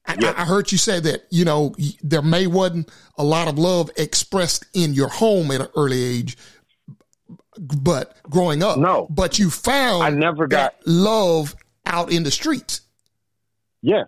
[0.06, 0.15] I.
[0.38, 4.65] I heard you say that, you know, there may wasn't a lot of love expressed
[4.74, 6.38] in your home at an early age,
[7.60, 8.80] but growing up.
[8.80, 9.08] No.
[9.10, 12.82] But you found I never got that love out in the streets.
[13.82, 14.08] Yes,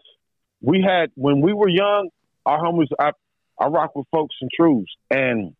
[0.62, 2.10] we had when we were young.
[2.46, 3.12] Our homies, I,
[3.60, 5.54] I rock with folks and truths, and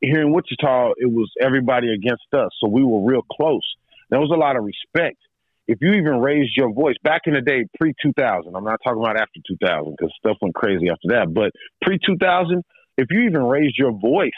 [0.00, 3.62] here in Wichita, it was everybody against us, so we were real close.
[4.10, 5.18] There was a lot of respect.
[5.68, 8.80] If you even raised your voice back in the day, pre two thousand, I'm not
[8.82, 11.32] talking about after two thousand because stuff went crazy after that.
[11.32, 11.52] But
[11.82, 12.64] pre two thousand,
[12.96, 14.30] if you even raised your voice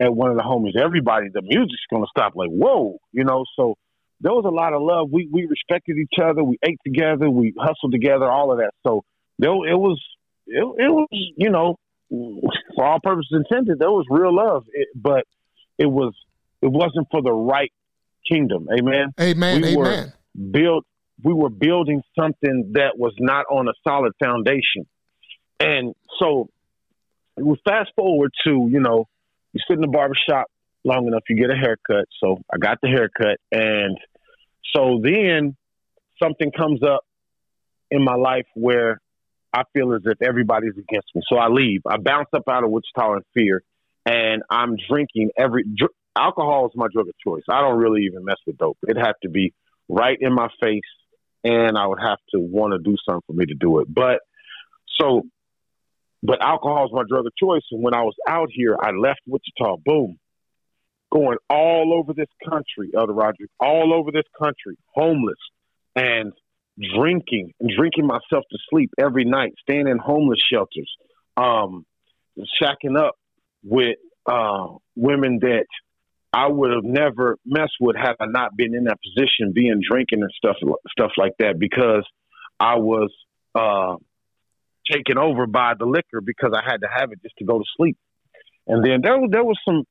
[0.00, 2.34] at one of the homies, everybody, the music's gonna stop.
[2.36, 3.44] Like whoa, you know.
[3.56, 3.76] So
[4.20, 5.08] there was a lot of love.
[5.10, 6.44] We we respected each other.
[6.44, 7.30] We ate together.
[7.30, 8.30] We hustled together.
[8.30, 8.72] All of that.
[8.86, 9.02] So
[9.38, 9.98] there it was.
[10.46, 11.76] It, it was you know
[12.10, 13.78] for all purposes intended.
[13.78, 15.24] There was real love, it, but
[15.78, 16.12] it was
[16.60, 17.72] it wasn't for the right
[18.30, 18.68] kingdom.
[18.78, 19.14] Amen.
[19.18, 19.62] Amen.
[19.62, 20.84] We were- Build.
[21.22, 24.86] We were building something that was not on a solid foundation,
[25.58, 26.48] and so
[27.36, 29.06] we fast forward to you know
[29.52, 30.46] you sit in the barbershop
[30.84, 32.06] long enough, you get a haircut.
[32.22, 33.98] So I got the haircut, and
[34.74, 35.56] so then
[36.22, 37.04] something comes up
[37.90, 39.00] in my life where
[39.52, 41.22] I feel as if everybody's against me.
[41.28, 41.82] So I leave.
[41.86, 43.62] I bounce up out of Wichita in fear,
[44.06, 45.64] and I'm drinking every.
[45.64, 47.42] Dr- alcohol is my drug of choice.
[47.48, 48.78] I don't really even mess with dope.
[48.88, 49.52] It'd have to be
[49.90, 50.80] right in my face,
[51.44, 53.92] and I would have to want to do something for me to do it.
[53.92, 54.20] But
[55.00, 55.22] so,
[56.22, 57.62] but alcohol is my drug of choice.
[57.70, 59.78] And when I was out here, I left Wichita.
[59.84, 60.18] Boom,
[61.10, 65.38] going all over this country, Elder Roderick, all over this country, homeless
[65.96, 66.32] and
[66.94, 70.90] drinking and drinking myself to sleep every night, staying in homeless shelters,
[71.36, 71.84] um,
[72.60, 73.16] shacking up
[73.62, 75.66] with uh, women that
[76.32, 80.22] I would have never messed with had I not been in that position, being drinking
[80.22, 80.56] and stuff
[80.90, 82.04] stuff like that, because
[82.58, 83.10] I was
[83.54, 83.96] uh,
[84.90, 87.64] taken over by the liquor because I had to have it just to go to
[87.76, 87.96] sleep.
[88.66, 89.84] And then there there was some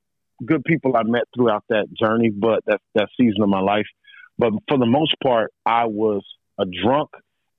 [0.45, 3.87] good people I met throughout that journey, but that that season of my life.
[4.37, 6.23] But for the most part, I was
[6.57, 7.09] a drunk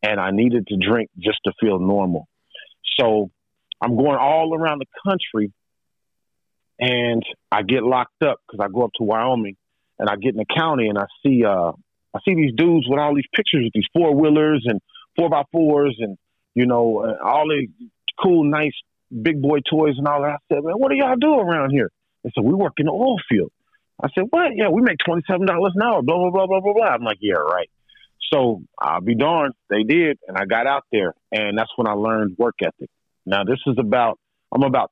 [0.03, 2.27] and I needed to drink just to feel normal.
[2.99, 3.31] So
[3.83, 5.53] I'm going all around the country
[6.81, 9.57] and I get locked up because I go up to Wyoming
[9.99, 11.73] and I get in the county and I see uh
[12.13, 14.81] I see these dudes with all these pictures with these four wheelers and
[15.17, 16.17] four by fours and
[16.55, 17.69] you know uh, all these
[18.21, 18.73] cool nice
[19.23, 20.39] big boy toys and all that.
[20.41, 21.91] I said, man, what do y'all do around here?
[22.25, 23.51] They said, we work in the oil field.
[24.03, 24.53] I said, what?
[24.55, 26.03] Yeah, we make twenty seven dollars an hour.
[26.03, 26.87] Blah blah blah blah blah blah.
[26.87, 27.69] I'm like, yeah, right.
[28.33, 31.93] So I'll be darned, they did, and I got out there, and that's when I
[31.93, 32.89] learned work ethic.
[33.27, 34.19] Now this is about
[34.55, 34.91] I'm about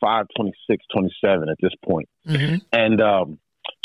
[0.00, 2.08] 25, 26, 27 at this point.
[2.26, 3.38] hmm And um,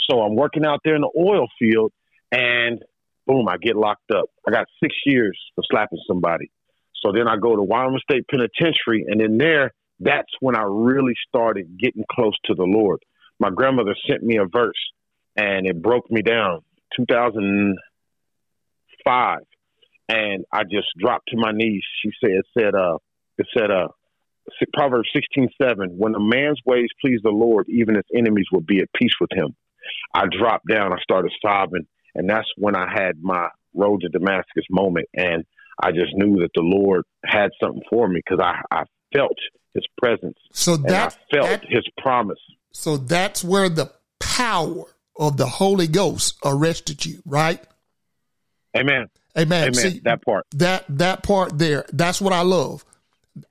[0.10, 1.92] so I'm working out there in the oil field,
[2.32, 2.82] and
[3.28, 4.26] boom, I get locked up.
[4.48, 6.50] I got six years for slapping somebody.
[7.04, 11.14] So then I go to Wyoming State Penitentiary, and in there, that's when I really
[11.28, 13.00] started getting close to the Lord.
[13.40, 14.80] My grandmother sent me a verse,
[15.36, 16.62] and it broke me down.
[16.96, 19.40] 2005,
[20.10, 21.84] and I just dropped to my knees.
[22.02, 22.98] She said, it "said uh,
[23.38, 23.88] it said uh,
[24.74, 28.94] Proverbs 16:7, when a man's ways please the Lord, even his enemies will be at
[28.94, 29.56] peace with him.
[30.14, 34.66] I dropped down, I started sobbing, and that's when I had my road to Damascus
[34.70, 35.08] moment.
[35.14, 35.44] And
[35.82, 39.38] I just knew that the Lord had something for me because I, I felt
[39.74, 42.40] his presence So that, I felt that his promise.
[42.72, 44.86] so that's where the power
[45.18, 47.62] of the Holy Ghost arrested you, right?
[48.76, 49.08] Amen.
[49.38, 49.64] Amen.
[49.64, 49.74] Amen.
[49.74, 50.46] See, that part.
[50.56, 52.86] that that part there that's what i love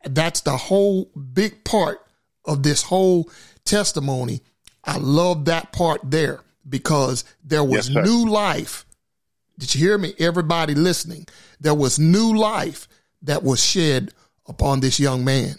[0.04, 1.98] that's the whole big part
[2.44, 3.30] of this whole
[3.64, 4.40] testimony
[4.84, 8.84] i love that part there because there was Yes, new life
[9.58, 11.26] did you hear me everybody listening
[11.60, 12.88] there was new life
[13.22, 14.12] that was shed
[14.46, 15.56] upon this young man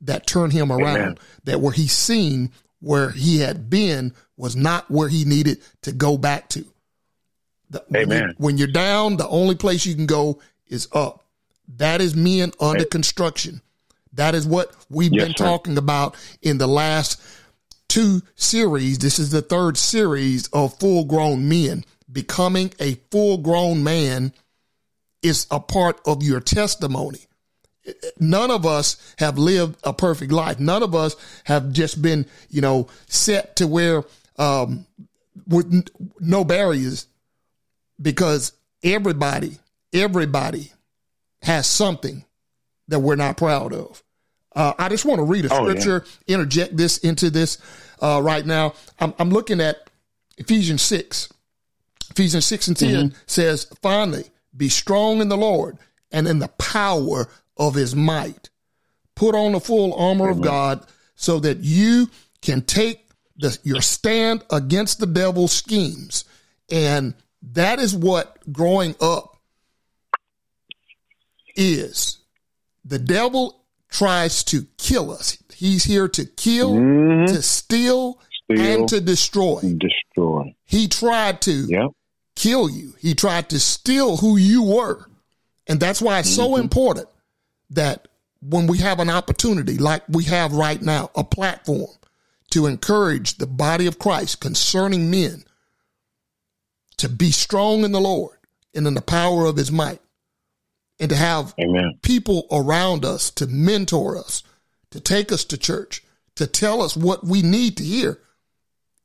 [0.00, 1.18] that turned him around Amen.
[1.44, 6.18] that where he seen where he had been was not where he needed to go
[6.18, 6.64] back to
[7.70, 8.34] the, when, you, Amen.
[8.38, 11.23] when you're down, the only place you can go is up.
[11.76, 13.60] That is men under construction.
[14.12, 15.44] That is what we've Yes, been sir.
[15.44, 17.20] talking about in the last
[17.88, 18.98] two series.
[18.98, 21.84] This is the third series of full grown men.
[22.10, 24.32] Becoming a full grown man
[25.22, 27.20] is a part of your testimony.
[28.18, 30.58] None of us have lived a perfect life.
[30.60, 34.04] None of us have just been, you know, set to where,
[34.38, 34.86] um,
[35.46, 35.88] with
[36.20, 37.06] no barriers
[38.00, 39.58] because everybody,
[39.92, 40.72] everybody
[41.44, 42.24] has something
[42.88, 44.02] that we're not proud of.
[44.56, 46.34] Uh, I just want to read a scripture, oh, yeah.
[46.34, 47.58] interject this into this
[48.00, 48.74] uh, right now.
[48.98, 49.90] I'm, I'm, looking at
[50.38, 51.32] Ephesians 6.
[52.10, 53.16] Ephesians 6 and 10 mm-hmm.
[53.26, 54.24] says, Finally,
[54.56, 55.76] be strong in the Lord
[56.12, 58.48] and in the power of his might.
[59.16, 60.38] Put on the full armor Amen.
[60.38, 62.08] of God so that you
[62.40, 66.24] can take the, your stand against the devil's schemes.
[66.70, 69.33] And that is what growing up
[71.56, 72.18] is.
[72.84, 75.38] The devil tries to kill us.
[75.54, 77.32] He's here to kill, mm-hmm.
[77.32, 79.60] to steal, steal, and to destroy.
[79.78, 80.54] Destroy.
[80.64, 81.90] He tried to yep.
[82.34, 82.94] kill you.
[82.98, 85.06] He tried to steal who you were.
[85.66, 86.54] And that's why it's mm-hmm.
[86.54, 87.08] so important
[87.70, 88.08] that
[88.42, 91.90] when we have an opportunity like we have right now, a platform
[92.50, 95.44] to encourage the body of Christ concerning men
[96.98, 98.38] to be strong in the Lord
[98.74, 100.00] and in the power of his might
[101.00, 101.98] and to have Amen.
[102.02, 104.42] people around us to mentor us,
[104.90, 106.02] to take us to church,
[106.36, 108.20] to tell us what we need to hear.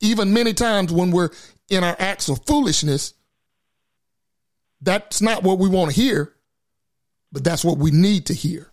[0.01, 1.29] Even many times when we're
[1.69, 3.13] in our acts of foolishness,
[4.81, 6.33] that's not what we want to hear,
[7.31, 8.71] but that's what we need to hear.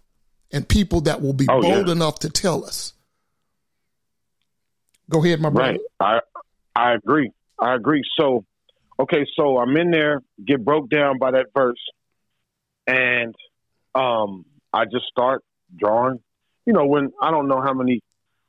[0.52, 1.92] And people that will be oh, bold yeah.
[1.92, 2.92] enough to tell us.
[5.10, 5.72] Go ahead, my brother.
[5.72, 5.80] Right.
[6.00, 6.20] I
[6.74, 7.32] I agree.
[7.58, 8.02] I agree.
[8.18, 8.44] So
[8.98, 11.78] okay, so I'm in there, get broke down by that verse
[12.86, 13.34] and
[13.94, 15.42] um, I just start
[15.76, 16.20] drawing.
[16.64, 18.00] You know, when I don't know how many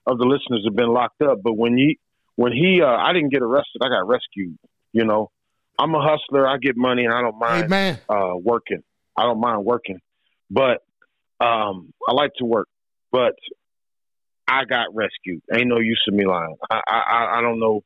[0.06, 2.00] of the listeners have been locked up, but when he
[2.36, 4.58] when he uh, I didn't get arrested, I got rescued.
[4.94, 5.32] You know,
[5.78, 6.48] I'm a hustler.
[6.48, 8.84] I get money, and I don't mind hey, uh, working.
[9.16, 10.00] I don't mind working,
[10.50, 10.84] but
[11.40, 12.68] um, I like to work.
[13.12, 13.36] But
[14.48, 15.42] I got rescued.
[15.54, 16.56] Ain't no use of me lying.
[16.70, 17.84] I I, I don't know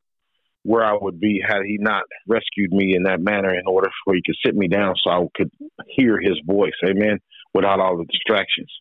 [0.63, 4.13] where I would be had he not rescued me in that manner in order for
[4.13, 5.51] he could sit me down so I could
[5.87, 7.19] hear his voice, amen,
[7.53, 8.71] without all the distractions.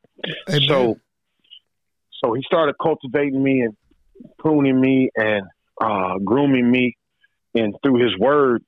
[0.48, 0.68] Amen.
[0.68, 1.00] So
[2.22, 3.76] so he started cultivating me and
[4.38, 5.46] pruning me and
[5.80, 6.96] uh, grooming me
[7.54, 8.62] and through his word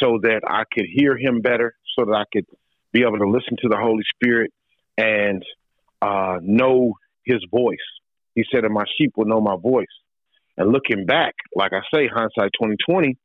[0.00, 2.44] so that I could hear him better, so that I could
[2.92, 4.52] be able to listen to the Holy Spirit
[4.96, 5.42] and
[6.02, 7.76] uh, know his voice.
[8.34, 9.86] He said, and my sheep will know my voice.
[10.58, 13.16] And looking back, like I say, hindsight 2020,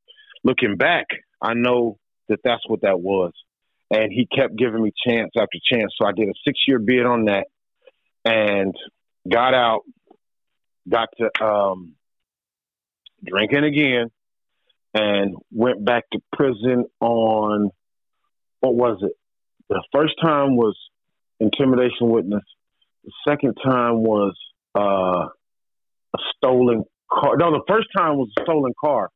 [0.44, 1.08] looking back,
[1.42, 1.98] I know
[2.30, 3.34] that that's what that was.
[3.90, 5.94] And he kept giving me chance after chance.
[6.00, 7.48] So I did a six year bid on that
[8.24, 8.76] and
[9.30, 9.82] got out,
[10.88, 11.96] got to um,
[13.26, 14.12] drinking again,
[14.94, 17.72] and went back to prison on
[18.60, 19.14] what was it?
[19.70, 20.78] The first time was
[21.40, 22.44] intimidation witness.
[23.04, 24.36] The second time was
[24.76, 25.30] uh,
[26.16, 27.38] a stolen car.
[27.38, 29.10] No, the first time was a stolen car,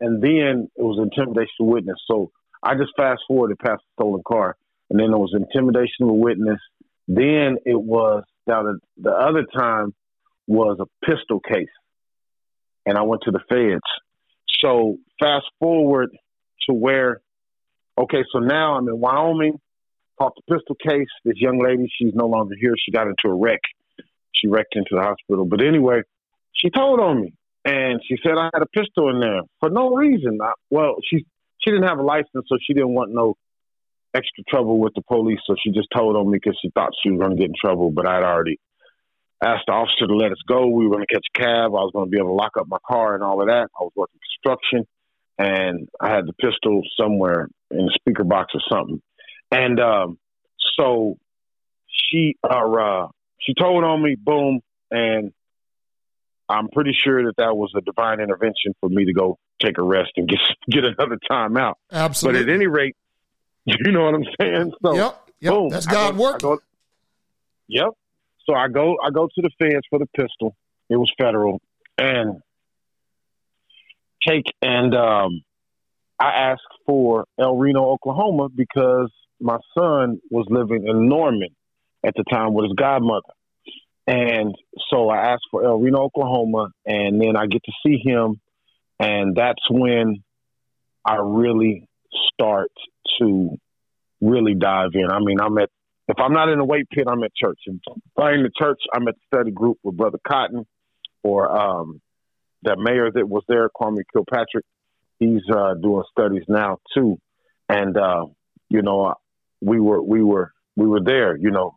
[0.00, 1.98] and then it was intimidation of witness.
[2.10, 2.30] So
[2.62, 4.56] I just fast forwarded past the stolen car,
[4.90, 6.60] and then it was intimidation of witness.
[7.08, 9.94] Then it was now the, the other time
[10.46, 11.68] was a pistol case,
[12.86, 13.82] and I went to the feds.
[14.60, 16.10] So fast forward
[16.68, 17.20] to where,
[17.98, 19.58] okay, so now I'm in Wyoming.
[20.18, 21.08] Caught the pistol case.
[21.24, 22.74] This young lady, she's no longer here.
[22.78, 23.60] She got into a wreck.
[24.32, 25.46] She wrecked into the hospital.
[25.46, 26.02] But anyway,
[26.52, 27.32] she told on me
[27.64, 30.38] and she said I had a pistol in there for no reason.
[30.42, 31.24] I, well, she
[31.62, 33.36] she didn't have a license, so she didn't want no
[34.14, 35.38] extra trouble with the police.
[35.46, 37.54] So she just told on me because she thought she was going to get in
[37.60, 37.90] trouble.
[37.90, 38.58] But I'd already
[39.42, 40.66] asked the officer to let us go.
[40.66, 41.66] We were going to catch a cab.
[41.66, 43.68] I was going to be able to lock up my car and all of that.
[43.78, 44.86] I was working construction,
[45.38, 49.00] and I had the pistol somewhere in the speaker box or something.
[49.50, 50.18] And um,
[50.78, 51.18] so
[51.88, 53.06] she uh,
[53.40, 55.32] she told on me, boom, and
[56.52, 59.82] I'm pretty sure that that was a divine intervention for me to go take a
[59.82, 60.38] rest and get
[60.70, 61.78] get another time out.
[61.90, 62.42] Absolutely.
[62.42, 62.96] But at any rate,
[63.64, 64.72] you know what I'm saying.
[64.82, 65.52] So yep, yep.
[65.52, 66.48] Boom, that's God go, working.
[66.50, 66.58] Go,
[67.68, 67.88] yep.
[68.46, 70.54] So I go I go to the feds for the pistol.
[70.88, 71.60] It was federal,
[71.96, 72.40] and
[74.26, 75.42] take and um,
[76.20, 81.48] I asked for El Reno, Oklahoma, because my son was living in Norman
[82.04, 83.32] at the time with his godmother.
[84.06, 84.54] And
[84.90, 88.40] so I asked for El Reno, Oklahoma, and then I get to see him,
[88.98, 90.22] and that's when
[91.04, 91.88] I really
[92.32, 92.70] start
[93.20, 93.56] to
[94.20, 95.08] really dive in.
[95.10, 95.70] I mean, I'm at
[96.08, 97.60] if I'm not in the weight pit, I'm at church.
[97.66, 100.66] And if I'm in the church, I'm at the study group with Brother Cotton
[101.22, 102.00] or um,
[102.64, 104.64] that mayor that was there, Kwame Kilpatrick,
[105.20, 107.18] he's uh, doing studies now too,
[107.68, 108.26] and uh,
[108.68, 109.14] you know,
[109.60, 111.76] we were we were we were there, you know,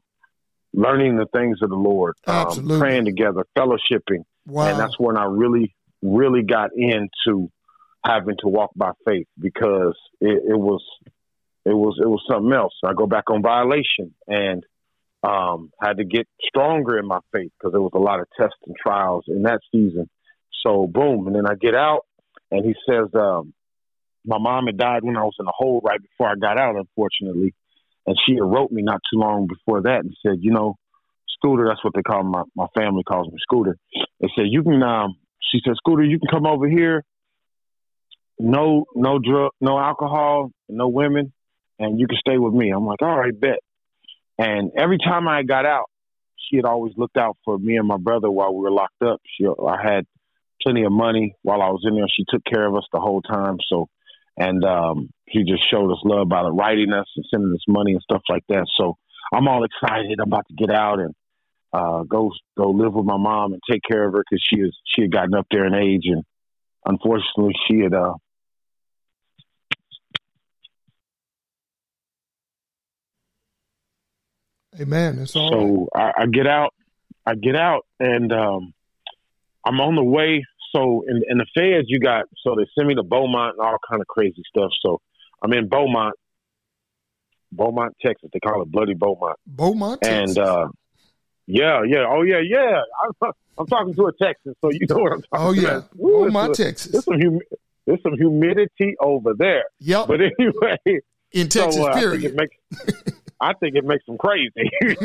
[0.76, 4.68] learning the things of the Lord, um, praying together, fellowshipping, wow.
[4.68, 7.50] and that's when I really really got into
[8.06, 10.84] having to walk by faith because it, it was
[11.66, 12.74] it was it was something else.
[12.84, 14.64] I go back on violation and
[15.24, 18.60] um, had to get stronger in my faith because there was a lot of tests
[18.68, 20.10] and trials in that season.
[20.66, 22.02] So boom, and then I get out,
[22.52, 23.54] and he says, um,
[24.26, 26.76] "My mom had died when I was in the hole right before I got out,
[26.76, 27.54] unfortunately."
[28.08, 30.76] And she wrote me not too long before that and said, "You know,
[31.28, 33.78] Scooter, that's what they call my my family calls me Scooter."
[34.20, 35.16] They said, "You can," um,
[35.52, 37.04] she said, "Scooter, you can come over here.
[38.38, 41.32] No, no drug, no alcohol, no women,
[41.80, 43.60] and you can stay with me." I'm like, "All right, bet."
[44.38, 45.90] And every time I got out,
[46.50, 49.22] she had always looked out for me and my brother while we were locked up.
[49.26, 50.06] She, I had
[50.62, 52.06] plenty of money while I was in there.
[52.10, 53.58] She took care of us the whole time.
[53.68, 53.88] So,
[54.38, 58.02] and um, she just showed us love by writing us and sending us money and
[58.02, 58.66] stuff like that.
[58.78, 58.98] So
[59.34, 60.20] I'm all excited.
[60.20, 61.14] I'm about to get out and
[61.74, 64.76] uh, go go live with my mom and take care of her because she is
[64.86, 66.24] she had gotten up there in age and
[66.86, 68.14] unfortunately she had uh,
[74.80, 75.20] Amen.
[75.20, 76.14] It's all so right.
[76.18, 76.74] I, I, get out,
[77.26, 78.74] I get out, and um,
[79.66, 80.44] I'm on the way.
[80.76, 83.78] So in, in the feds, you got so they send me to Beaumont and all
[83.90, 84.72] kind of crazy stuff.
[84.82, 85.00] So
[85.42, 86.16] I'm in Beaumont,
[87.52, 88.30] Beaumont, Texas.
[88.34, 89.38] They call it Bloody Beaumont.
[89.48, 90.38] Beaumont, Texas.
[90.38, 90.68] and uh,
[91.48, 92.82] yeah, yeah, oh yeah, yeah.
[93.04, 95.48] I'm, I'm, talking to a Texan, so you know what I'm talking.
[95.48, 95.90] Oh yeah, about.
[95.98, 96.92] Ooh, Beaumont, Texas.
[96.92, 97.40] There's some hum-
[97.86, 99.64] there's some humidity over there.
[99.80, 100.08] Yep.
[100.08, 101.02] But anyway,
[101.32, 102.24] in Texas, so, uh, period.
[102.24, 102.56] it makes,
[103.40, 104.52] I think it makes them crazy.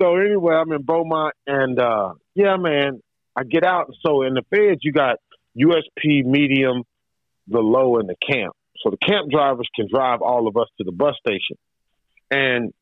[0.00, 3.00] so anyway, I'm in Beaumont, and uh, yeah, man,
[3.36, 3.92] I get out.
[4.04, 5.18] So in the feds, you got
[5.56, 6.82] USP, medium,
[7.46, 8.54] the low, and the camp.
[8.82, 11.56] So the camp drivers can drive all of us to the bus station,
[12.30, 12.72] and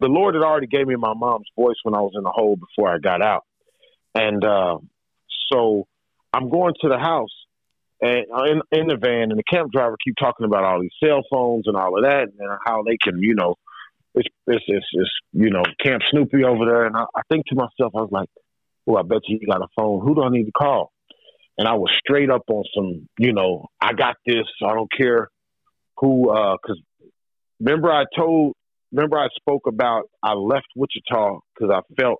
[0.00, 2.56] the Lord had already gave me my mom's voice when I was in the hole
[2.56, 3.44] before I got out,
[4.14, 4.78] and uh,
[5.52, 5.86] so
[6.32, 7.43] I'm going to the house
[8.04, 10.92] and uh, in, in the van, and the camp driver keep talking about all these
[11.02, 13.54] cell phones and all of that, and how they can, you know,
[14.14, 16.84] it's it's it's, it's you know, Camp Snoopy over there.
[16.84, 18.28] And I, I think to myself, I was like,
[18.86, 20.06] "Oh, I bet you got a phone.
[20.06, 20.92] Who do I need to call?"
[21.56, 24.44] And I was straight up on some, you know, I got this.
[24.62, 25.28] I don't care
[25.96, 27.06] who, because uh,
[27.60, 28.54] remember I told,
[28.92, 32.18] remember I spoke about I left Wichita because I felt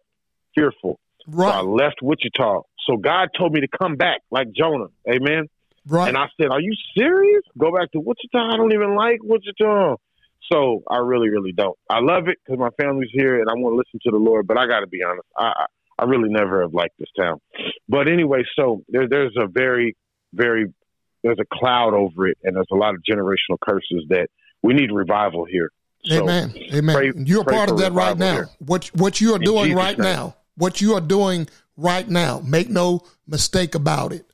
[0.54, 0.98] fearful.
[1.26, 1.52] Right.
[1.52, 2.62] So I left Wichita.
[2.86, 4.86] So God told me to come back like Jonah.
[5.08, 5.48] Amen.
[5.86, 6.08] Right.
[6.08, 7.42] And I said, Are you serious?
[7.58, 8.38] Go back to Wichita?
[8.38, 9.96] I don't even like Wichita.
[10.52, 11.78] So I really, really don't.
[11.88, 14.46] I love it because my family's here and I want to listen to the Lord.
[14.46, 15.66] But I got to be honest, I,
[15.98, 17.40] I really never have liked this town.
[17.88, 19.96] But anyway, so there, there's a very,
[20.32, 20.72] very,
[21.22, 24.28] there's a cloud over it, and there's a lot of generational curses that
[24.62, 25.70] we need revival here.
[26.04, 26.54] So Amen.
[26.74, 26.94] Amen.
[26.94, 28.34] Pray, You're part of that right now.
[28.34, 28.48] Here.
[28.58, 30.04] What what you are doing Jesus right name.
[30.04, 30.36] now.
[30.56, 32.40] What you are doing right now.
[32.40, 34.26] Make no mistake about it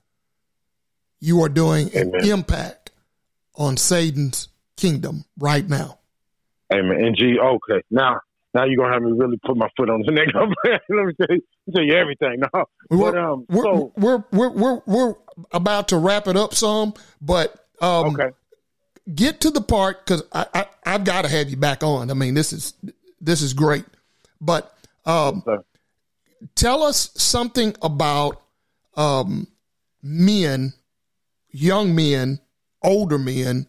[1.20, 2.14] you are doing Amen.
[2.14, 2.90] an impact
[3.54, 5.98] on Satan's kingdom right now.
[6.72, 7.04] Amen.
[7.04, 7.82] And G, okay.
[7.90, 8.20] Now,
[8.54, 10.28] now you're gonna have me really put my foot on the neck.
[10.34, 11.42] Let me tell you,
[11.72, 12.40] tell you everything.
[12.40, 15.14] No, we're, but, um, we're, so, we're, we're we're we're
[15.52, 18.30] about to wrap it up some, but um, okay.
[19.12, 22.10] Get to the part because I, I I've got to have you back on.
[22.10, 22.74] I mean, this is
[23.20, 23.84] this is great,
[24.40, 24.72] but
[25.04, 25.58] um, yes,
[26.54, 28.40] tell us something about
[28.94, 29.48] um,
[30.02, 30.74] men
[31.50, 32.40] young men,
[32.82, 33.66] older men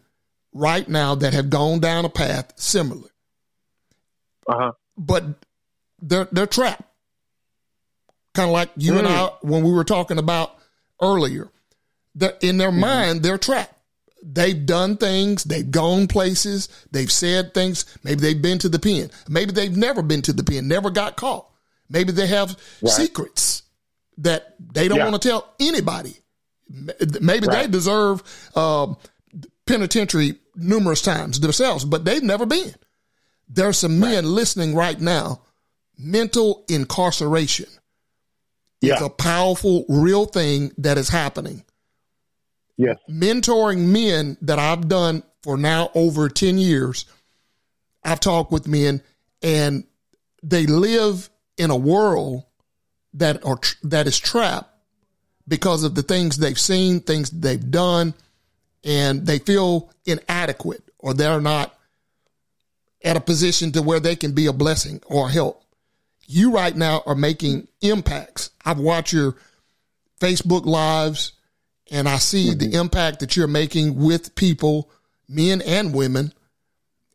[0.52, 3.08] right now that have gone down a path similar.
[4.46, 4.72] Uh-huh.
[4.96, 5.24] But
[6.00, 6.82] they're they're trapped.
[8.34, 8.98] Kind of like you mm.
[9.00, 10.54] and I when we were talking about
[11.00, 11.50] earlier.
[12.16, 12.80] That in their mm-hmm.
[12.80, 13.74] mind, they're trapped.
[14.24, 17.86] They've done things, they've gone places, they've said things.
[18.04, 19.10] Maybe they've been to the pen.
[19.28, 21.48] Maybe they've never been to the pen, never got caught.
[21.88, 22.92] Maybe they have right.
[22.92, 23.62] secrets
[24.18, 25.08] that they don't yeah.
[25.10, 26.21] want to tell anybody.
[27.20, 27.62] Maybe right.
[27.62, 28.22] they deserve
[28.54, 28.94] uh,
[29.66, 32.74] penitentiary numerous times themselves, but they've never been.
[33.48, 34.12] There's some right.
[34.12, 35.42] men listening right now.
[35.98, 37.68] Mental incarceration
[38.80, 38.96] yeah.
[38.96, 41.64] is a powerful, real thing that is happening.
[42.76, 42.96] Yes.
[43.08, 47.04] Mentoring men that I've done for now over 10 years,
[48.02, 49.02] I've talked with men
[49.42, 49.84] and
[50.42, 52.44] they live in a world
[53.14, 54.71] that are that is trapped
[55.46, 58.14] because of the things they've seen, things they've done,
[58.84, 61.74] and they feel inadequate or they're not
[63.04, 65.62] at a position to where they can be a blessing or help.
[66.26, 68.50] You right now are making impacts.
[68.64, 69.36] I've watched your
[70.20, 71.32] Facebook lives
[71.90, 72.58] and I see mm-hmm.
[72.58, 74.90] the impact that you're making with people,
[75.28, 76.32] men and women,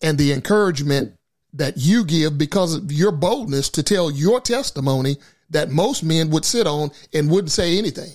[0.01, 1.13] and the encouragement
[1.53, 5.17] that you give because of your boldness to tell your testimony
[5.49, 8.11] that most men would sit on and wouldn't say anything.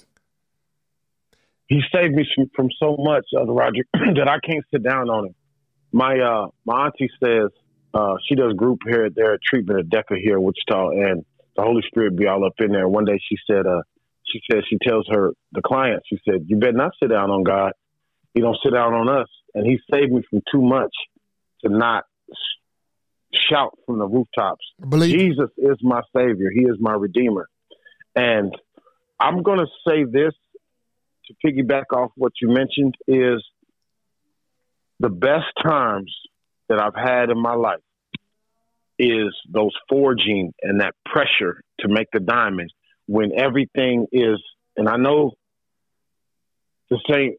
[1.66, 5.35] He saved me from, so much, uh, Roger, that I can't sit down on him.
[5.95, 7.51] My uh, my auntie says
[7.95, 11.24] uh, she does group here at their treatment at DECA here in Wichita, and
[11.57, 12.89] the Holy Spirit be all up in there.
[12.89, 13.83] One day she said, uh,
[14.24, 17.43] she said she tells her the client, she said, "You better not sit down on
[17.43, 17.72] God.
[18.35, 20.95] He don't sit down on us." And He saved me from too much
[21.64, 22.05] to not
[23.51, 24.64] shout from the rooftops.
[24.89, 25.18] Believe.
[25.18, 26.51] Jesus is my Savior.
[26.55, 27.49] He is my Redeemer.
[28.14, 28.55] And
[29.18, 30.33] I'm going to say this
[31.26, 33.43] to piggyback off what you mentioned is
[35.01, 36.12] the best times
[36.68, 37.80] that I've had in my life
[38.99, 42.72] is those forging and that pressure to make the diamond
[43.07, 44.41] when everything is,
[44.76, 45.33] and I know
[46.91, 47.39] this ain't,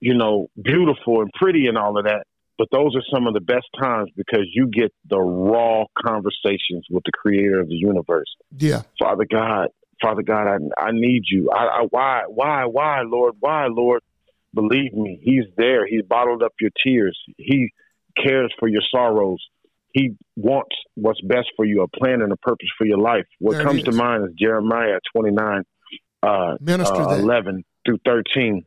[0.00, 2.26] you know, beautiful and pretty and all of that,
[2.58, 7.02] but those are some of the best times because you get the raw conversations with
[7.04, 8.32] the creator of the universe.
[8.56, 8.82] Yeah.
[8.98, 9.68] Father God,
[10.00, 11.50] Father God, I, I need you.
[11.50, 13.34] I, I, why, why, why, Lord?
[13.40, 14.02] Why, Lord?
[14.52, 15.86] Believe me, He's there.
[15.86, 17.18] He's bottled up your tears.
[17.36, 17.72] He
[18.16, 19.44] cares for your sorrows.
[19.92, 23.26] He wants what's best for you, a plan and a purpose for your life.
[23.38, 25.62] What there comes to mind is Jeremiah 29,
[26.22, 28.64] uh, uh, 11 through 13.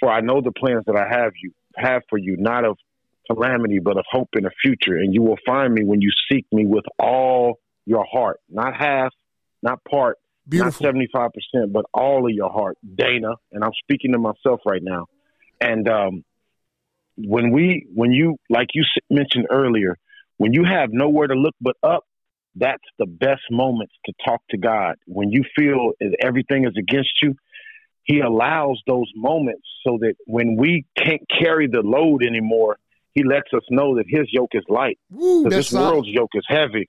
[0.00, 2.76] For I know the plans that I have you have for you, not of
[3.30, 4.96] calamity, but of hope in a future.
[4.96, 9.12] And you will find me when you seek me with all your heart, not half,
[9.62, 10.18] not part,
[10.48, 10.92] Beautiful.
[10.92, 13.34] not 75%, but all of your heart, Dana.
[13.52, 15.06] And I'm speaking to myself right now.
[15.60, 16.24] And um,
[17.16, 19.96] when we, when you, like you mentioned earlier,
[20.36, 22.04] when you have nowhere to look but up,
[22.54, 24.96] that's the best moments to talk to God.
[25.06, 27.34] When you feel everything is against you,
[28.04, 32.78] He allows those moments so that when we can't carry the load anymore,
[33.16, 34.98] he lets us know that his yoke is light.
[35.10, 36.88] This world's yoke is heavy.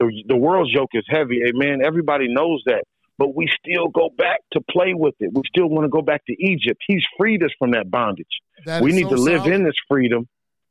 [0.00, 1.42] The, the world's yoke is heavy.
[1.46, 1.80] Amen.
[1.84, 2.84] Everybody knows that.
[3.18, 5.30] But we still go back to play with it.
[5.34, 6.80] We still want to go back to Egypt.
[6.86, 8.26] He's freed us from that bondage.
[8.64, 9.54] That we need so to live solid.
[9.54, 10.26] in this freedom.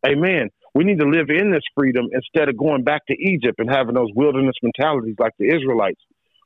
[0.05, 0.49] Amen.
[0.74, 3.93] We need to live in this freedom instead of going back to Egypt and having
[3.93, 6.01] those wilderness mentalities like the Israelites.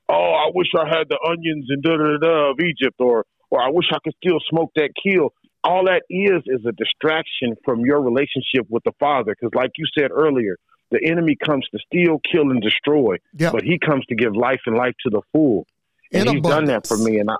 [0.09, 3.61] Oh, I wish I had the onions and da da da of Egypt, or or
[3.61, 5.31] I wish I could still smoke that kill
[5.63, 9.35] all that is is a distraction from your relationship with the Father.
[9.39, 10.57] Because, like you said earlier,
[10.91, 13.51] the enemy comes to steal, kill, and destroy, yep.
[13.51, 15.67] but he comes to give life and life to the full.
[16.11, 16.55] And in he's abundance.
[16.55, 17.35] done that for me, and I,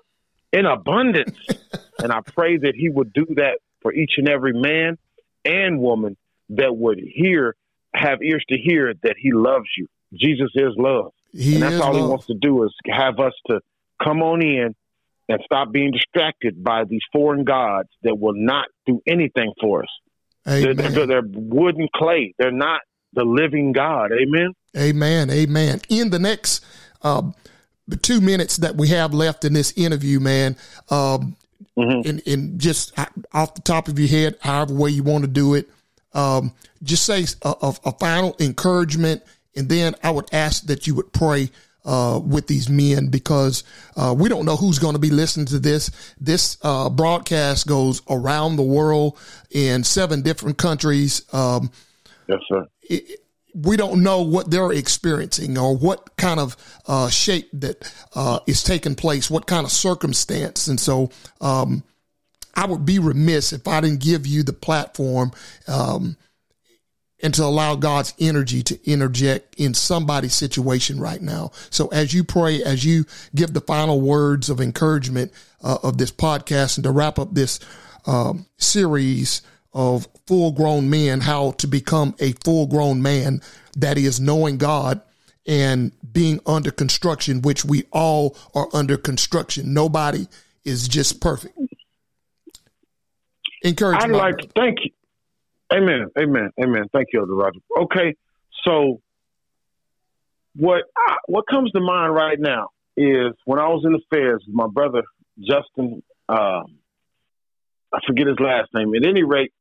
[0.51, 1.38] in abundance.
[1.99, 4.97] and I pray that he would do that for each and every man
[5.45, 6.17] and woman
[6.49, 7.55] that would hear,
[7.93, 9.88] have ears to hear that he loves you.
[10.13, 11.13] Jesus is love.
[11.32, 12.01] He and that's all love.
[12.01, 13.61] he wants to do is have us to
[14.03, 14.76] come on in
[15.30, 19.89] and stop being distracted by these foreign gods that will not do anything for us.
[20.43, 22.34] They're, they're, they're, wood and clay.
[22.39, 22.82] They're not
[23.13, 24.11] the living God.
[24.11, 24.53] Amen.
[24.75, 25.30] Amen.
[25.30, 25.82] Amen.
[25.89, 26.65] In the next
[27.03, 27.21] uh,
[28.01, 30.57] two minutes that we have left in this interview, man,
[30.89, 31.36] um,
[31.77, 32.07] mm-hmm.
[32.07, 32.97] in, in just
[33.32, 35.69] off the top of your head, however way you want to do it,
[36.13, 39.21] um, just say a, a, a final encouragement,
[39.55, 41.51] and then I would ask that you would pray
[41.86, 43.63] uh, with these men because
[43.95, 45.91] uh, we don't know who's going to be listening to this.
[46.19, 49.17] This uh, broadcast goes around the world
[49.51, 51.23] in seven different countries.
[51.34, 51.71] Um,
[52.27, 52.67] yes, sir.
[52.84, 53.21] It,
[53.53, 56.55] we don't know what they're experiencing or what kind of
[56.88, 61.09] uh, shape that uh, is taking place, what kind of circumstance, and so
[61.41, 61.84] um,
[62.55, 65.32] I would be remiss if I didn't give you the platform.
[65.67, 66.17] Um,
[67.22, 71.51] and to allow God's energy to interject in somebody's situation right now.
[71.70, 73.05] So as you pray, as you
[73.36, 75.32] give the final words of encouragement
[75.63, 77.59] uh, of this podcast and to wrap up this
[78.05, 79.41] um, series
[79.74, 83.41] of full grown men, how to become a full grown man
[83.78, 85.01] that is knowing God
[85.45, 89.74] and being under construction, which we all are under construction.
[89.74, 90.28] Nobody
[90.63, 91.57] is just perfect.
[93.63, 94.01] Encourage.
[94.01, 94.91] I'd like to thank you.
[95.74, 96.07] Amen.
[96.17, 96.49] Amen.
[96.61, 96.84] Amen.
[96.91, 97.59] Thank you, Elder Roger.
[97.78, 98.15] Okay,
[98.65, 99.01] so
[100.55, 100.84] what
[101.28, 104.67] what comes to mind right now is when I was in the feds, with my
[104.67, 105.03] brother
[105.39, 106.01] Justin.
[106.28, 106.63] Uh,
[107.91, 108.93] I forget his last name.
[108.93, 109.51] At any rate,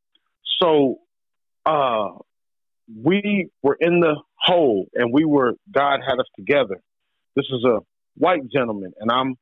[0.61, 0.99] so
[1.65, 2.09] uh,
[3.03, 6.81] we were in the hole, and we were God had us together.
[7.37, 7.81] This is a
[8.17, 9.37] white gentleman, and I'm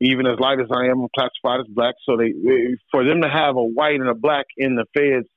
[0.00, 1.94] even as light as I am, I'm classified as black.
[2.04, 2.32] So they,
[2.90, 5.28] for them to have a white and a black in the feds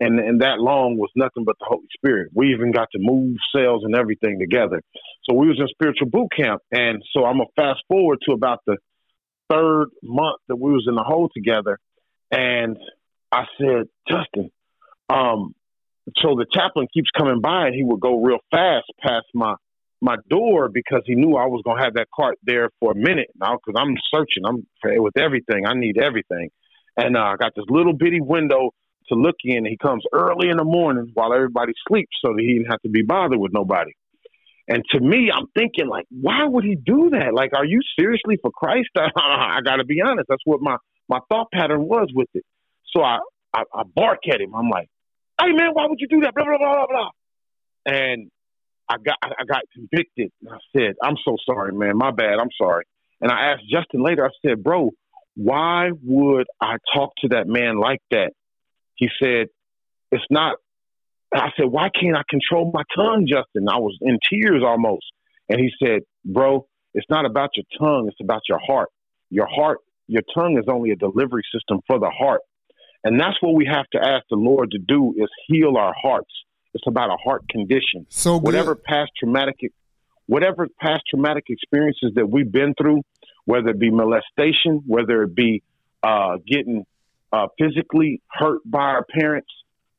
[0.00, 2.30] and and that long was nothing but the Holy Spirit.
[2.34, 4.82] We even got to move cells and everything together.
[5.28, 8.60] So we was in spiritual boot camp, and so I'm gonna fast forward to about
[8.66, 8.78] the
[9.50, 11.78] third month that we was in the hole together,
[12.30, 12.78] and
[13.30, 14.50] I said, Justin,
[15.08, 15.54] um,
[16.18, 19.54] so the chaplain keeps coming by, and he would go real fast past my
[20.02, 23.28] my door because he knew I was gonna have that cart there for a minute
[23.38, 24.44] now because I'm searching.
[24.46, 24.66] I'm
[25.02, 25.66] with everything.
[25.66, 26.50] I need everything,
[26.96, 28.70] and uh, I got this little bitty window
[29.10, 29.64] to look in.
[29.64, 32.88] He comes early in the morning while everybody sleeps so that he didn't have to
[32.88, 33.92] be bothered with nobody.
[34.68, 37.34] And to me, I'm thinking like, why would he do that?
[37.34, 38.88] Like, are you seriously for Christ?
[38.96, 40.26] I, got to be honest.
[40.28, 40.76] That's what my
[41.08, 42.44] my thought pattern was with it.
[42.94, 43.18] So I,
[43.52, 44.54] I I bark at him.
[44.54, 44.88] I'm like,
[45.40, 46.34] hey man, why would you do that?
[46.34, 47.10] Blah blah blah blah blah.
[47.86, 48.30] And
[48.88, 50.30] I got I got convicted.
[50.48, 51.96] I said, I'm so sorry, man.
[51.96, 52.38] My bad.
[52.40, 52.84] I'm sorry.
[53.20, 54.24] And I asked Justin later.
[54.24, 54.90] I said, bro,
[55.34, 58.32] why would I talk to that man like that?
[59.00, 59.48] He said,
[60.12, 60.56] It's not.
[61.34, 63.66] I said, Why can't I control my tongue, Justin?
[63.68, 65.06] I was in tears almost.
[65.48, 68.90] And he said, Bro, it's not about your tongue, it's about your heart.
[69.30, 72.42] Your heart, your tongue is only a delivery system for the heart.
[73.02, 76.30] And that's what we have to ask the Lord to do is heal our hearts.
[76.74, 78.06] It's about a heart condition.
[78.10, 78.46] So good.
[78.46, 79.56] whatever past traumatic
[80.26, 83.02] whatever past traumatic experiences that we've been through,
[83.46, 85.62] whether it be molestation, whether it be
[86.02, 86.84] uh, getting
[87.32, 89.48] uh, physically hurt by our parents,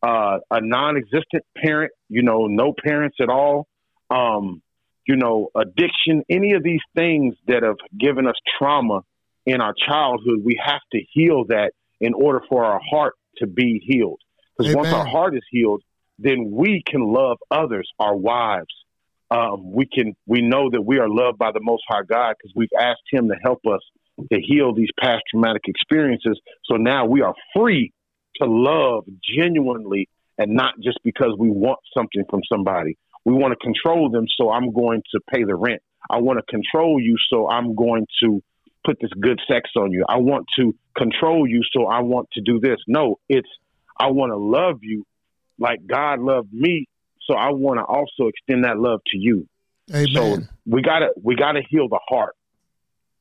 [0.04, 3.68] uh, a non-existent parent, you know, no parents at all,
[4.10, 4.62] um,
[5.08, 9.02] you know, addiction, any of these things that have given us trauma
[9.46, 13.82] in our childhood, we have to heal that in order for our heart to be
[13.86, 14.20] healed.
[14.58, 15.82] Because once our heart is healed,
[16.20, 18.74] then we can love others, our wives.
[19.32, 22.54] Um, we can we know that we are loved by the Most High God because
[22.54, 23.80] we've asked Him to help us
[24.32, 26.40] to heal these past traumatic experiences.
[26.66, 27.92] So now we are free
[28.42, 29.06] to love
[29.38, 32.98] genuinely and not just because we want something from somebody.
[33.26, 35.82] We want to control them, so I'm going to pay the rent.
[36.10, 38.42] I want to control you, so I'm going to
[38.84, 40.04] put this good sex on you.
[40.10, 42.78] I want to control you, so I want to do this.
[42.88, 43.50] No, it's
[44.00, 45.06] I want to love you
[45.60, 46.88] like God loved me,
[47.28, 49.48] so I want to also extend that love to you.
[49.94, 50.08] Amen.
[50.14, 52.36] So we gotta we gotta heal the heart.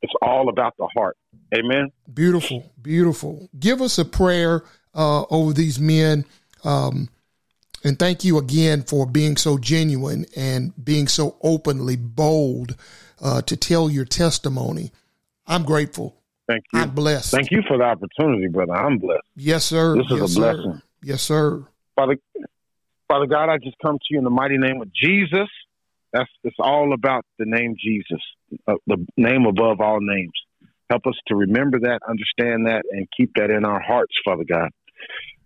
[0.03, 1.17] It's all about the heart.
[1.55, 1.91] Amen.
[2.13, 3.49] Beautiful, beautiful.
[3.59, 4.63] Give us a prayer
[4.95, 6.25] uh, over these men.
[6.65, 7.09] Um,
[7.83, 12.77] and thank you again for being so genuine and being so openly bold
[13.23, 14.93] uh, to tell your testimony.
[15.47, 16.17] I'm grateful.
[16.47, 16.81] Thank you.
[16.81, 17.31] I'm blessed.
[17.31, 18.75] Thank you for the opportunity, brother.
[18.75, 19.23] I'm blessed.
[19.37, 19.97] Yes, sir.
[19.97, 20.63] This is yes, a blessing.
[20.63, 20.83] Sir.
[21.03, 21.65] Yes, sir.
[21.97, 22.17] Father,
[23.09, 25.49] Father God, I just come to you in the mighty name of Jesus.
[26.13, 28.21] That's it's all about the name Jesus,
[28.67, 30.33] uh, the name above all names.
[30.89, 34.71] Help us to remember that, understand that, and keep that in our hearts, Father God.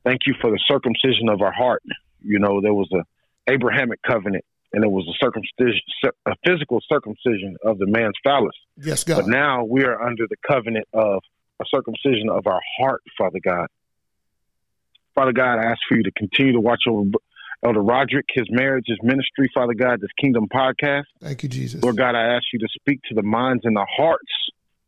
[0.04, 1.82] Thank you for the circumcision of our heart.
[2.22, 3.04] You know, there was a
[3.52, 5.80] Abrahamic covenant, and it was a circumcision,
[6.26, 8.56] a physical circumcision of the man's phallus.
[8.76, 9.22] Yes, God.
[9.22, 11.22] But now we are under the covenant of
[11.60, 13.66] a circumcision of our heart, Father God.
[15.14, 17.08] Father God, I ask for you to continue to watch over
[17.64, 21.04] Elder Roderick, his marriage, his ministry, Father God, this Kingdom podcast.
[21.20, 21.82] Thank you, Jesus.
[21.82, 24.32] Lord God, I ask you to speak to the minds and the hearts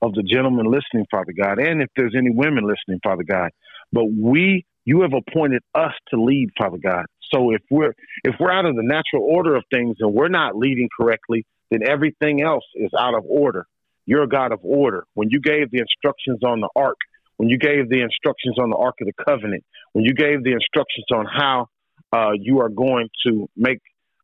[0.03, 3.51] of the gentlemen listening, Father God, and if there's any women listening, Father God.
[3.93, 7.07] But we, you have appointed us to lead, Father God.
[7.33, 10.57] So if we're if we're out of the natural order of things and we're not
[10.57, 13.67] leading correctly, then everything else is out of order.
[14.05, 15.05] You're a God of order.
[15.15, 16.99] When you gave the instructions on the ark,
[17.39, 20.53] when you gave the instructions on the Ark of the Covenant, when you gave the
[20.53, 21.69] instructions on how
[22.17, 23.81] uh, you are going to make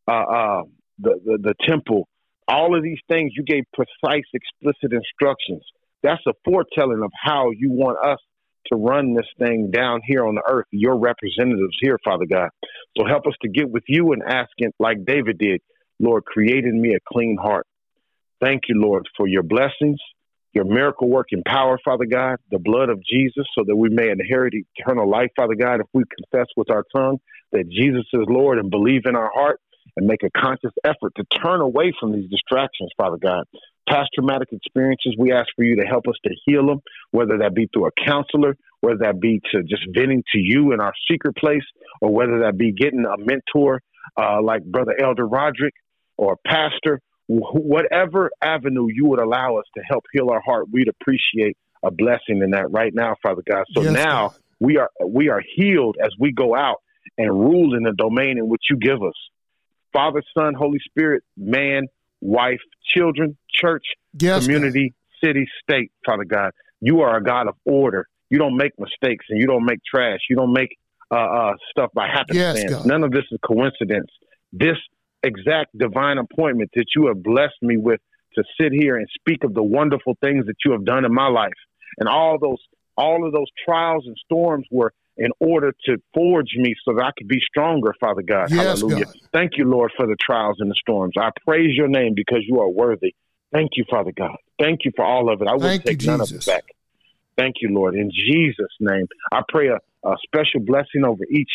[0.08, 0.62] uh, uh,
[0.98, 2.08] the, the, the temple.
[2.48, 5.62] All of these things, you gave precise, explicit instructions.
[6.02, 8.18] That's a foretelling of how you want us
[8.66, 12.48] to run this thing down here on the earth, your representatives here, Father God.
[12.96, 15.60] So help us to get with you and ask it like David did,
[15.98, 17.66] Lord, create in me a clean heart.
[18.40, 19.98] Thank you, Lord, for your blessings
[20.52, 24.52] your miracle working power, Father God, the blood of Jesus, so that we may inherit
[24.76, 27.18] eternal life, Father God, if we confess with our tongue
[27.52, 29.60] that Jesus is Lord and believe in our heart
[29.96, 33.44] and make a conscious effort to turn away from these distractions, Father God.
[33.88, 36.80] Past traumatic experiences, we ask for you to help us to heal them,
[37.10, 40.80] whether that be through a counselor, whether that be to just venting to you in
[40.80, 41.64] our secret place,
[42.00, 43.82] or whether that be getting a mentor
[44.16, 45.74] uh, like Brother Elder Roderick
[46.16, 50.88] or a pastor whatever avenue you would allow us to help heal our heart, we'd
[50.88, 53.64] appreciate a blessing in that right now, Father God.
[53.74, 54.36] So yes, now God.
[54.60, 56.76] we are we are healed as we go out
[57.18, 59.14] and rule in the domain in which you give us.
[59.92, 61.86] Father, Son, Holy Spirit, man,
[62.20, 62.60] wife,
[62.94, 63.84] children, church,
[64.18, 65.28] yes, community, God.
[65.28, 66.52] city, state, Father God.
[66.80, 68.06] You are a God of order.
[68.30, 70.20] You don't make mistakes and you don't make trash.
[70.30, 70.78] You don't make
[71.10, 72.70] uh, uh, stuff by happenstance.
[72.70, 74.10] Yes, None of this is coincidence.
[74.52, 74.78] This
[75.22, 78.00] exact divine appointment that you have blessed me with
[78.34, 81.28] to sit here and speak of the wonderful things that you have done in my
[81.28, 81.52] life,
[81.98, 82.58] and all those
[82.96, 87.10] all of those trials and storms were in order to forge me so that I
[87.16, 88.48] could be stronger, Father God.
[88.50, 89.06] Yes, Hallelujah.
[89.06, 89.14] God.
[89.32, 91.14] Thank you, Lord, for the trials and the storms.
[91.18, 93.14] I praise your name because you are worthy.
[93.52, 94.36] Thank you, Father God.
[94.58, 95.48] Thank you for all of it.
[95.48, 96.64] I will take you, none of it back.
[97.36, 97.94] Thank you, Lord.
[97.94, 101.50] In Jesus' name, I pray a, a special blessing over each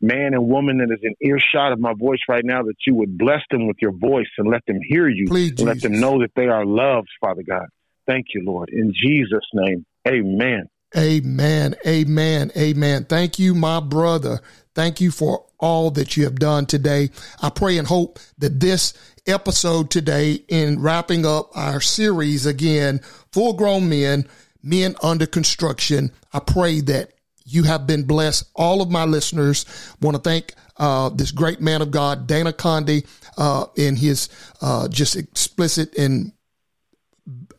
[0.00, 3.16] man and woman that is in earshot of my voice right now, that you would
[3.16, 6.20] bless them with your voice and let them hear you Please, and let them know
[6.20, 7.66] that they are loved, Father God.
[8.06, 8.68] Thank you, Lord.
[8.70, 10.68] In Jesus' name, amen.
[10.96, 11.74] Amen.
[11.86, 12.52] Amen.
[12.56, 13.04] Amen.
[13.04, 14.40] Thank you, my brother.
[14.74, 17.10] Thank you for all that you have done today.
[17.40, 18.94] I pray and hope that this
[19.26, 23.00] episode today, in wrapping up our series again,
[23.32, 24.28] Full Grown Men,
[24.62, 27.12] Men Under Construction, I pray that
[27.44, 28.50] you have been blessed.
[28.54, 29.66] All of my listeners
[30.00, 33.04] want to thank uh, this great man of God, Dana Conde,
[33.36, 34.28] uh, in his
[34.60, 36.32] uh, just explicit and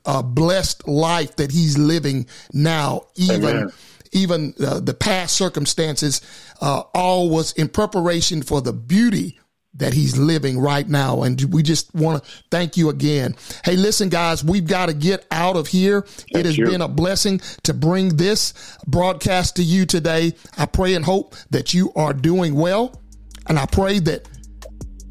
[0.06, 3.58] uh, blessed life that he's living now, even.
[3.58, 3.74] Amen.
[4.16, 6.22] Even uh, the past circumstances,
[6.62, 9.40] uh, all was in preparation for the beauty
[9.76, 11.24] that he's living right now.
[11.24, 13.36] And we just want to thank you again.
[13.66, 16.02] Hey, listen, guys, we've got to get out of here.
[16.02, 16.66] Thank it has you.
[16.66, 18.54] been a blessing to bring this
[18.86, 20.34] broadcast to you today.
[20.58, 23.02] I pray and hope that you are doing well.
[23.48, 24.28] And I pray that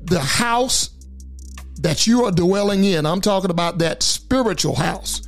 [0.05, 0.91] the house
[1.83, 3.05] that you are dwelling in.
[3.07, 5.23] I'm talking about that spiritual house.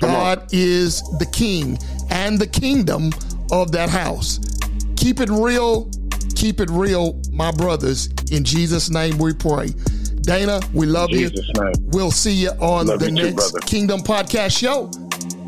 [0.00, 1.78] God is the king
[2.10, 3.10] and the kingdom
[3.50, 4.40] of that house.
[4.96, 5.90] Keep it real.
[6.34, 8.08] Keep it real, my brothers.
[8.30, 9.68] In Jesus' name we pray.
[10.20, 11.30] Dana, we love you.
[11.30, 11.72] Name.
[11.92, 14.90] We'll see you on love the you next too, Kingdom Podcast show.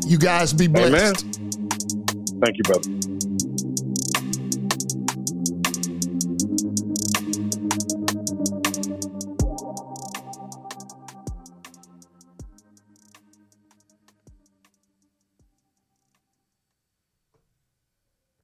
[0.07, 1.23] You guys be blessed.
[1.25, 1.33] Amen.
[2.41, 3.08] Thank you, brother.